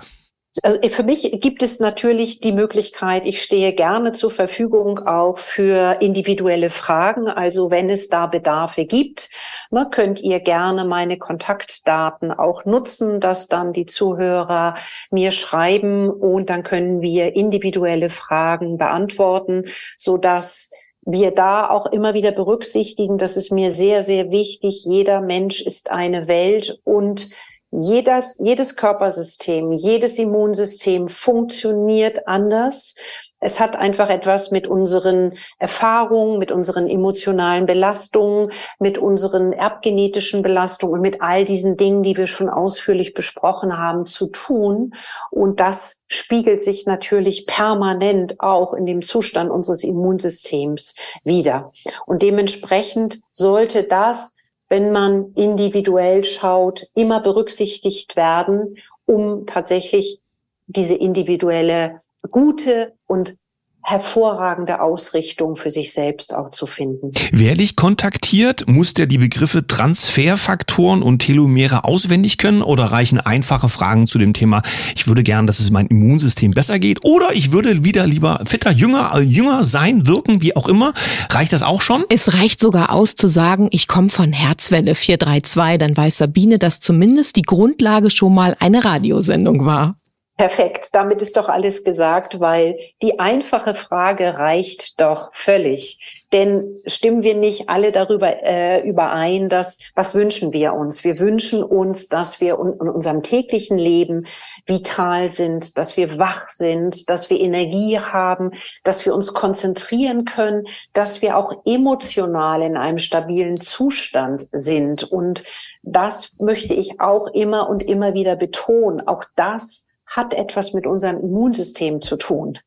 Also 0.63 0.79
für 0.87 1.03
mich 1.03 1.39
gibt 1.41 1.63
es 1.63 1.79
natürlich 1.79 2.39
die 2.39 2.53
Möglichkeit, 2.53 3.27
ich 3.27 3.41
stehe 3.41 3.73
gerne 3.73 4.13
zur 4.13 4.31
Verfügung 4.31 4.99
auch 4.99 5.37
für 5.37 5.97
individuelle 6.01 6.69
Fragen. 6.69 7.27
Also 7.27 7.71
wenn 7.71 7.89
es 7.89 8.07
da 8.07 8.25
Bedarfe 8.27 8.85
gibt, 8.85 9.29
ne, 9.69 9.87
könnt 9.89 10.21
ihr 10.21 10.39
gerne 10.39 10.85
meine 10.85 11.17
Kontaktdaten 11.17 12.31
auch 12.31 12.63
nutzen, 12.63 13.19
dass 13.19 13.47
dann 13.47 13.73
die 13.73 13.85
Zuhörer 13.85 14.75
mir 15.11 15.31
schreiben 15.31 16.09
und 16.09 16.49
dann 16.49 16.63
können 16.63 17.01
wir 17.01 17.35
individuelle 17.35 18.09
Fragen 18.09 18.77
beantworten, 18.77 19.65
so 19.97 20.17
dass 20.17 20.71
wir 21.05 21.31
da 21.31 21.69
auch 21.69 21.85
immer 21.85 22.13
wieder 22.13 22.31
berücksichtigen, 22.31 23.17
das 23.17 23.37
ist 23.37 23.51
mir 23.51 23.71
sehr, 23.71 24.01
sehr 24.03 24.31
wichtig. 24.31 24.85
Jeder 24.85 25.21
Mensch 25.21 25.61
ist 25.61 25.91
eine 25.91 26.27
Welt 26.27 26.79
und 26.83 27.29
jedes, 27.77 28.39
jedes 28.39 28.75
Körpersystem, 28.75 29.71
jedes 29.71 30.17
Immunsystem 30.17 31.07
funktioniert 31.07 32.27
anders. 32.27 32.95
Es 33.39 33.59
hat 33.59 33.75
einfach 33.75 34.09
etwas 34.09 34.49
mit 34.49 34.65
unseren 34.65 35.33
Erfahrungen, 35.59 36.39
mit 36.39 36.51
unseren 36.51 36.87
emotionalen 36.87 37.65
Belastungen, 37.65 38.51
mit 38.79 38.97
unseren 38.97 39.53
erbgenetischen 39.53 40.41
Belastungen 40.41 40.95
und 40.95 41.01
mit 41.01 41.21
all 41.21 41.45
diesen 41.45 41.77
Dingen, 41.77 42.01
die 42.01 42.17
wir 42.17 42.27
schon 42.27 42.49
ausführlich 42.49 43.13
besprochen 43.13 43.77
haben, 43.77 44.05
zu 44.05 44.27
tun. 44.27 44.95
Und 45.29 45.59
das 45.59 46.03
spiegelt 46.07 46.63
sich 46.63 46.85
natürlich 46.87 47.45
permanent 47.45 48.39
auch 48.39 48.73
in 48.73 48.85
dem 48.85 49.01
Zustand 49.01 49.51
unseres 49.51 49.83
Immunsystems 49.83 50.95
wieder. 51.23 51.71
Und 52.05 52.23
dementsprechend 52.23 53.19
sollte 53.29 53.83
das 53.83 54.34
wenn 54.69 54.91
man 54.91 55.33
individuell 55.35 56.23
schaut, 56.23 56.87
immer 56.95 57.19
berücksichtigt 57.19 58.15
werden, 58.15 58.77
um 59.05 59.45
tatsächlich 59.45 60.21
diese 60.67 60.95
individuelle 60.95 61.99
gute 62.31 62.93
und 63.05 63.37
hervorragende 63.85 64.81
Ausrichtung 64.81 65.55
für 65.55 65.69
sich 65.69 65.93
selbst 65.93 66.33
auch 66.33 66.49
zu 66.49 66.65
finden. 66.65 67.11
Wer 67.31 67.53
dich 67.53 67.75
kontaktiert, 67.75 68.67
muss 68.67 68.95
der 68.95 69.05
die 69.05 69.19
Begriffe 69.19 69.67
Transferfaktoren 69.67 71.03
und 71.03 71.19
Telomere 71.19 71.83
auswendig 71.83 72.39
können 72.39 72.63
oder 72.63 72.85
reichen 72.85 73.19
einfache 73.19 73.69
Fragen 73.69 74.07
zu 74.07 74.17
dem 74.17 74.33
Thema, 74.33 74.63
ich 74.95 75.07
würde 75.07 75.21
gern, 75.21 75.45
dass 75.45 75.59
es 75.59 75.69
mein 75.69 75.85
Immunsystem 75.85 76.51
besser 76.51 76.79
geht 76.79 77.05
oder 77.05 77.33
ich 77.33 77.51
würde 77.51 77.85
wieder 77.85 78.07
lieber 78.07 78.41
fitter, 78.45 78.71
jünger, 78.71 79.11
äh, 79.13 79.21
jünger 79.21 79.63
sein, 79.63 80.07
wirken, 80.07 80.41
wie 80.41 80.55
auch 80.55 80.67
immer. 80.67 80.93
Reicht 81.29 81.53
das 81.53 81.61
auch 81.61 81.81
schon? 81.81 82.05
Es 82.09 82.33
reicht 82.33 82.59
sogar 82.59 82.91
aus 82.91 83.15
zu 83.15 83.27
sagen, 83.27 83.67
ich 83.69 83.87
komme 83.87 84.09
von 84.09 84.33
Herzwelle 84.33 84.95
432, 84.95 85.77
dann 85.77 85.95
weiß 85.95 86.17
Sabine, 86.17 86.57
dass 86.57 86.79
zumindest 86.79 87.35
die 87.35 87.43
Grundlage 87.43 88.09
schon 88.09 88.33
mal 88.33 88.55
eine 88.59 88.83
Radiosendung 88.83 89.65
war. 89.65 89.95
Perfekt, 90.37 90.89
damit 90.93 91.21
ist 91.21 91.37
doch 91.37 91.47
alles 91.47 91.85
gesagt, 91.85 92.41
weil 92.41 92.77
die 93.01 93.19
einfache 93.19 93.73
Frage 93.73 94.37
reicht 94.37 94.99
doch 94.99 95.33
völlig. 95.33 96.25
Denn 96.33 96.81
stimmen 96.85 97.23
wir 97.23 97.35
nicht 97.35 97.69
alle 97.69 97.93
darüber 97.93 98.43
äh, 98.43 98.85
überein, 98.85 99.47
dass 99.47 99.79
was 99.95 100.13
wünschen 100.13 100.51
wir 100.51 100.73
uns? 100.73 101.05
Wir 101.05 101.19
wünschen 101.19 101.63
uns, 101.63 102.09
dass 102.09 102.41
wir 102.41 102.55
in 102.55 102.89
unserem 102.89 103.23
täglichen 103.23 103.77
Leben 103.77 104.25
vital 104.65 105.29
sind, 105.29 105.77
dass 105.77 105.95
wir 105.95 106.19
wach 106.19 106.49
sind, 106.49 107.09
dass 107.09 107.29
wir 107.29 107.39
Energie 107.39 107.97
haben, 107.97 108.51
dass 108.83 109.05
wir 109.05 109.15
uns 109.15 109.33
konzentrieren 109.33 110.25
können, 110.25 110.65
dass 110.91 111.21
wir 111.21 111.37
auch 111.37 111.53
emotional 111.63 112.61
in 112.61 112.75
einem 112.75 112.97
stabilen 112.97 113.61
Zustand 113.61 114.49
sind. 114.51 115.03
Und 115.03 115.45
das 115.83 116.37
möchte 116.39 116.73
ich 116.73 116.99
auch 116.99 117.27
immer 117.27 117.69
und 117.69 117.83
immer 117.83 118.13
wieder 118.13 118.35
betonen. 118.35 119.07
Auch 119.07 119.23
das 119.37 119.94
hat 120.05 120.33
etwas 120.33 120.73
mit 120.73 120.85
unserem 120.85 121.19
Immunsystem 121.19 122.01
zu 122.01 122.17
tun. 122.17 122.57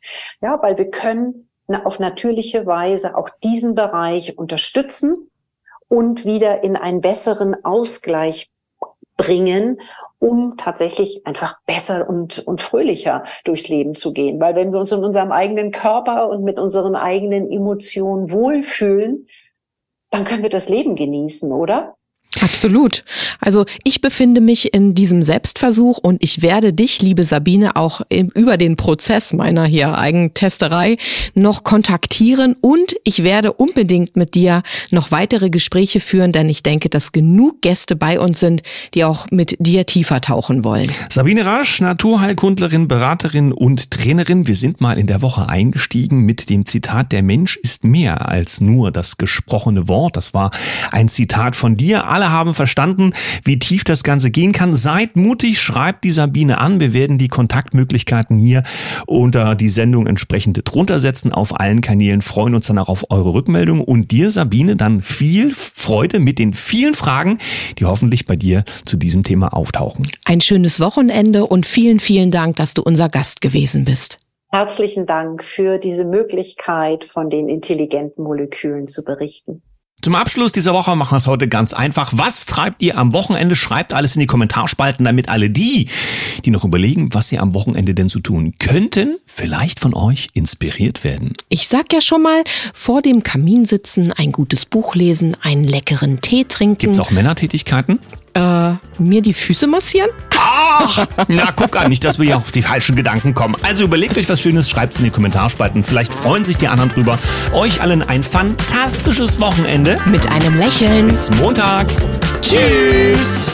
Ja, 0.40 0.60
weil 0.62 0.78
wir 0.78 0.90
können 0.90 1.48
auf 1.84 1.98
natürliche 1.98 2.66
Weise 2.66 3.16
auch 3.16 3.28
diesen 3.42 3.74
Bereich 3.74 4.38
unterstützen 4.38 5.30
und 5.88 6.24
wieder 6.24 6.64
in 6.64 6.76
einen 6.76 7.00
besseren 7.00 7.64
Ausgleich 7.64 8.50
bringen, 9.16 9.80
um 10.18 10.56
tatsächlich 10.56 11.26
einfach 11.26 11.56
besser 11.66 12.08
und, 12.08 12.40
und 12.40 12.60
fröhlicher 12.60 13.24
durchs 13.44 13.68
Leben 13.68 13.94
zu 13.94 14.12
gehen. 14.12 14.40
Weil 14.40 14.56
wenn 14.56 14.72
wir 14.72 14.80
uns 14.80 14.92
in 14.92 15.04
unserem 15.04 15.30
eigenen 15.30 15.70
Körper 15.70 16.28
und 16.28 16.42
mit 16.42 16.58
unseren 16.58 16.96
eigenen 16.96 17.50
Emotionen 17.50 18.32
wohlfühlen, 18.32 19.28
dann 20.10 20.24
können 20.24 20.42
wir 20.42 20.50
das 20.50 20.68
Leben 20.68 20.96
genießen, 20.96 21.52
oder? 21.52 21.97
Absolut. 22.42 23.04
Also 23.40 23.64
ich 23.84 24.02
befinde 24.02 24.40
mich 24.42 24.74
in 24.74 24.94
diesem 24.94 25.22
Selbstversuch 25.22 25.96
und 25.98 26.22
ich 26.22 26.42
werde 26.42 26.74
dich, 26.74 27.00
liebe 27.00 27.24
Sabine, 27.24 27.74
auch 27.74 28.02
über 28.10 28.58
den 28.58 28.76
Prozess 28.76 29.32
meiner 29.32 29.64
hier 29.64 29.96
Eigentesterei 29.96 30.98
noch 31.34 31.64
kontaktieren 31.64 32.54
und 32.60 32.96
ich 33.04 33.24
werde 33.24 33.54
unbedingt 33.54 34.16
mit 34.16 34.34
dir 34.34 34.62
noch 34.90 35.10
weitere 35.10 35.48
Gespräche 35.48 36.00
führen, 36.00 36.32
denn 36.32 36.50
ich 36.50 36.62
denke, 36.62 36.90
dass 36.90 37.12
genug 37.12 37.62
Gäste 37.62 37.96
bei 37.96 38.20
uns 38.20 38.40
sind, 38.40 38.62
die 38.92 39.04
auch 39.04 39.26
mit 39.30 39.56
dir 39.58 39.86
tiefer 39.86 40.20
tauchen 40.20 40.64
wollen. 40.64 40.90
Sabine 41.08 41.46
Rasch, 41.46 41.80
Naturheilkundlerin, 41.80 42.88
Beraterin 42.88 43.52
und 43.52 43.90
Trainerin. 43.90 44.46
Wir 44.46 44.54
sind 44.54 44.82
mal 44.82 44.98
in 44.98 45.06
der 45.06 45.22
Woche 45.22 45.48
eingestiegen 45.48 46.26
mit 46.26 46.50
dem 46.50 46.66
Zitat, 46.66 47.10
der 47.10 47.22
Mensch 47.22 47.56
ist 47.56 47.84
mehr 47.84 48.28
als 48.28 48.60
nur 48.60 48.92
das 48.92 49.16
gesprochene 49.16 49.88
Wort. 49.88 50.16
Das 50.16 50.34
war 50.34 50.50
ein 50.92 51.08
Zitat 51.08 51.56
von 51.56 51.78
dir. 51.78 52.06
Alle 52.18 52.32
haben 52.32 52.52
verstanden, 52.52 53.12
wie 53.44 53.60
tief 53.60 53.84
das 53.84 54.02
Ganze 54.02 54.32
gehen 54.32 54.50
kann. 54.50 54.74
Seid 54.74 55.14
mutig, 55.14 55.60
schreibt 55.60 56.02
die 56.02 56.10
Sabine 56.10 56.58
an. 56.58 56.80
Wir 56.80 56.92
werden 56.92 57.16
die 57.16 57.28
Kontaktmöglichkeiten 57.28 58.36
hier 58.36 58.64
unter 59.06 59.54
die 59.54 59.68
Sendung 59.68 60.08
entsprechend 60.08 60.60
drunter 60.64 60.98
setzen 60.98 61.32
auf 61.32 61.60
allen 61.60 61.80
Kanälen. 61.80 62.20
Freuen 62.20 62.56
uns 62.56 62.66
dann 62.66 62.78
auch 62.78 62.88
auf 62.88 63.08
eure 63.10 63.34
Rückmeldung 63.34 63.80
und 63.82 64.10
dir, 64.10 64.32
Sabine, 64.32 64.74
dann 64.74 65.00
viel 65.00 65.52
Freude 65.54 66.18
mit 66.18 66.40
den 66.40 66.54
vielen 66.54 66.94
Fragen, 66.94 67.38
die 67.78 67.84
hoffentlich 67.84 68.26
bei 68.26 68.34
dir 68.34 68.64
zu 68.84 68.96
diesem 68.96 69.22
Thema 69.22 69.52
auftauchen. 69.52 70.04
Ein 70.24 70.40
schönes 70.40 70.80
Wochenende 70.80 71.46
und 71.46 71.66
vielen, 71.66 72.00
vielen 72.00 72.32
Dank, 72.32 72.56
dass 72.56 72.74
du 72.74 72.82
unser 72.82 73.06
Gast 73.06 73.40
gewesen 73.40 73.84
bist. 73.84 74.18
Herzlichen 74.50 75.06
Dank 75.06 75.44
für 75.44 75.78
diese 75.78 76.04
Möglichkeit, 76.04 77.04
von 77.04 77.30
den 77.30 77.48
intelligenten 77.48 78.24
Molekülen 78.24 78.88
zu 78.88 79.04
berichten. 79.04 79.62
Zum 80.00 80.14
Abschluss 80.14 80.52
dieser 80.52 80.74
Woche 80.74 80.94
machen 80.94 81.12
wir 81.12 81.16
es 81.16 81.26
heute 81.26 81.48
ganz 81.48 81.72
einfach. 81.72 82.12
Was 82.14 82.46
treibt 82.46 82.82
ihr 82.82 82.96
am 82.96 83.12
Wochenende? 83.12 83.56
Schreibt 83.56 83.92
alles 83.92 84.14
in 84.14 84.20
die 84.20 84.26
Kommentarspalten, 84.26 85.04
damit 85.04 85.28
alle 85.28 85.50
die, 85.50 85.88
die 86.44 86.50
noch 86.50 86.64
überlegen, 86.64 87.12
was 87.14 87.28
sie 87.28 87.38
am 87.40 87.52
Wochenende 87.52 87.94
denn 87.94 88.08
zu 88.08 88.20
tun 88.20 88.54
könnten, 88.60 89.18
vielleicht 89.26 89.80
von 89.80 89.94
euch 89.94 90.28
inspiriert 90.34 91.02
werden. 91.02 91.32
Ich 91.48 91.66
sag 91.66 91.92
ja 91.92 92.00
schon 92.00 92.22
mal, 92.22 92.44
vor 92.72 93.02
dem 93.02 93.24
Kamin 93.24 93.64
sitzen, 93.64 94.12
ein 94.12 94.30
gutes 94.30 94.66
Buch 94.66 94.94
lesen, 94.94 95.36
einen 95.42 95.64
leckeren 95.64 96.20
Tee 96.20 96.44
trinken. 96.44 96.78
Gibt's 96.78 97.00
auch 97.00 97.10
Männertätigkeiten? 97.10 97.98
Äh, 98.34 98.74
mir 99.00 99.20
die 99.20 99.32
Füße 99.32 99.66
massieren? 99.66 100.10
Ach, 100.30 101.06
na 101.26 101.50
guck 101.50 101.76
an, 101.76 101.88
nicht, 101.88 102.04
dass 102.04 102.18
wir 102.20 102.26
hier 102.26 102.36
auf 102.36 102.52
die 102.52 102.62
falschen 102.62 102.94
Gedanken 102.94 103.34
kommen. 103.34 103.56
Also 103.62 103.82
überlegt 103.82 104.16
euch 104.16 104.28
was 104.28 104.40
Schönes, 104.40 104.70
schreibt 104.70 104.92
es 104.92 105.00
in 105.00 105.06
die 105.06 105.10
Kommentarspalten. 105.10 105.82
Vielleicht 105.82 106.14
freuen 106.14 106.44
sich 106.44 106.56
die 106.56 106.68
anderen 106.68 106.90
drüber. 106.90 107.18
Euch 107.52 107.80
allen 107.80 108.02
ein 108.02 108.22
fantastisches 108.22 109.38
Wochenende. 109.88 110.10
Mit 110.10 110.26
einem 110.30 110.58
Lächeln. 110.58 111.08
Bis 111.08 111.30
Montag. 111.30 111.86
Tschüss. 112.42 113.52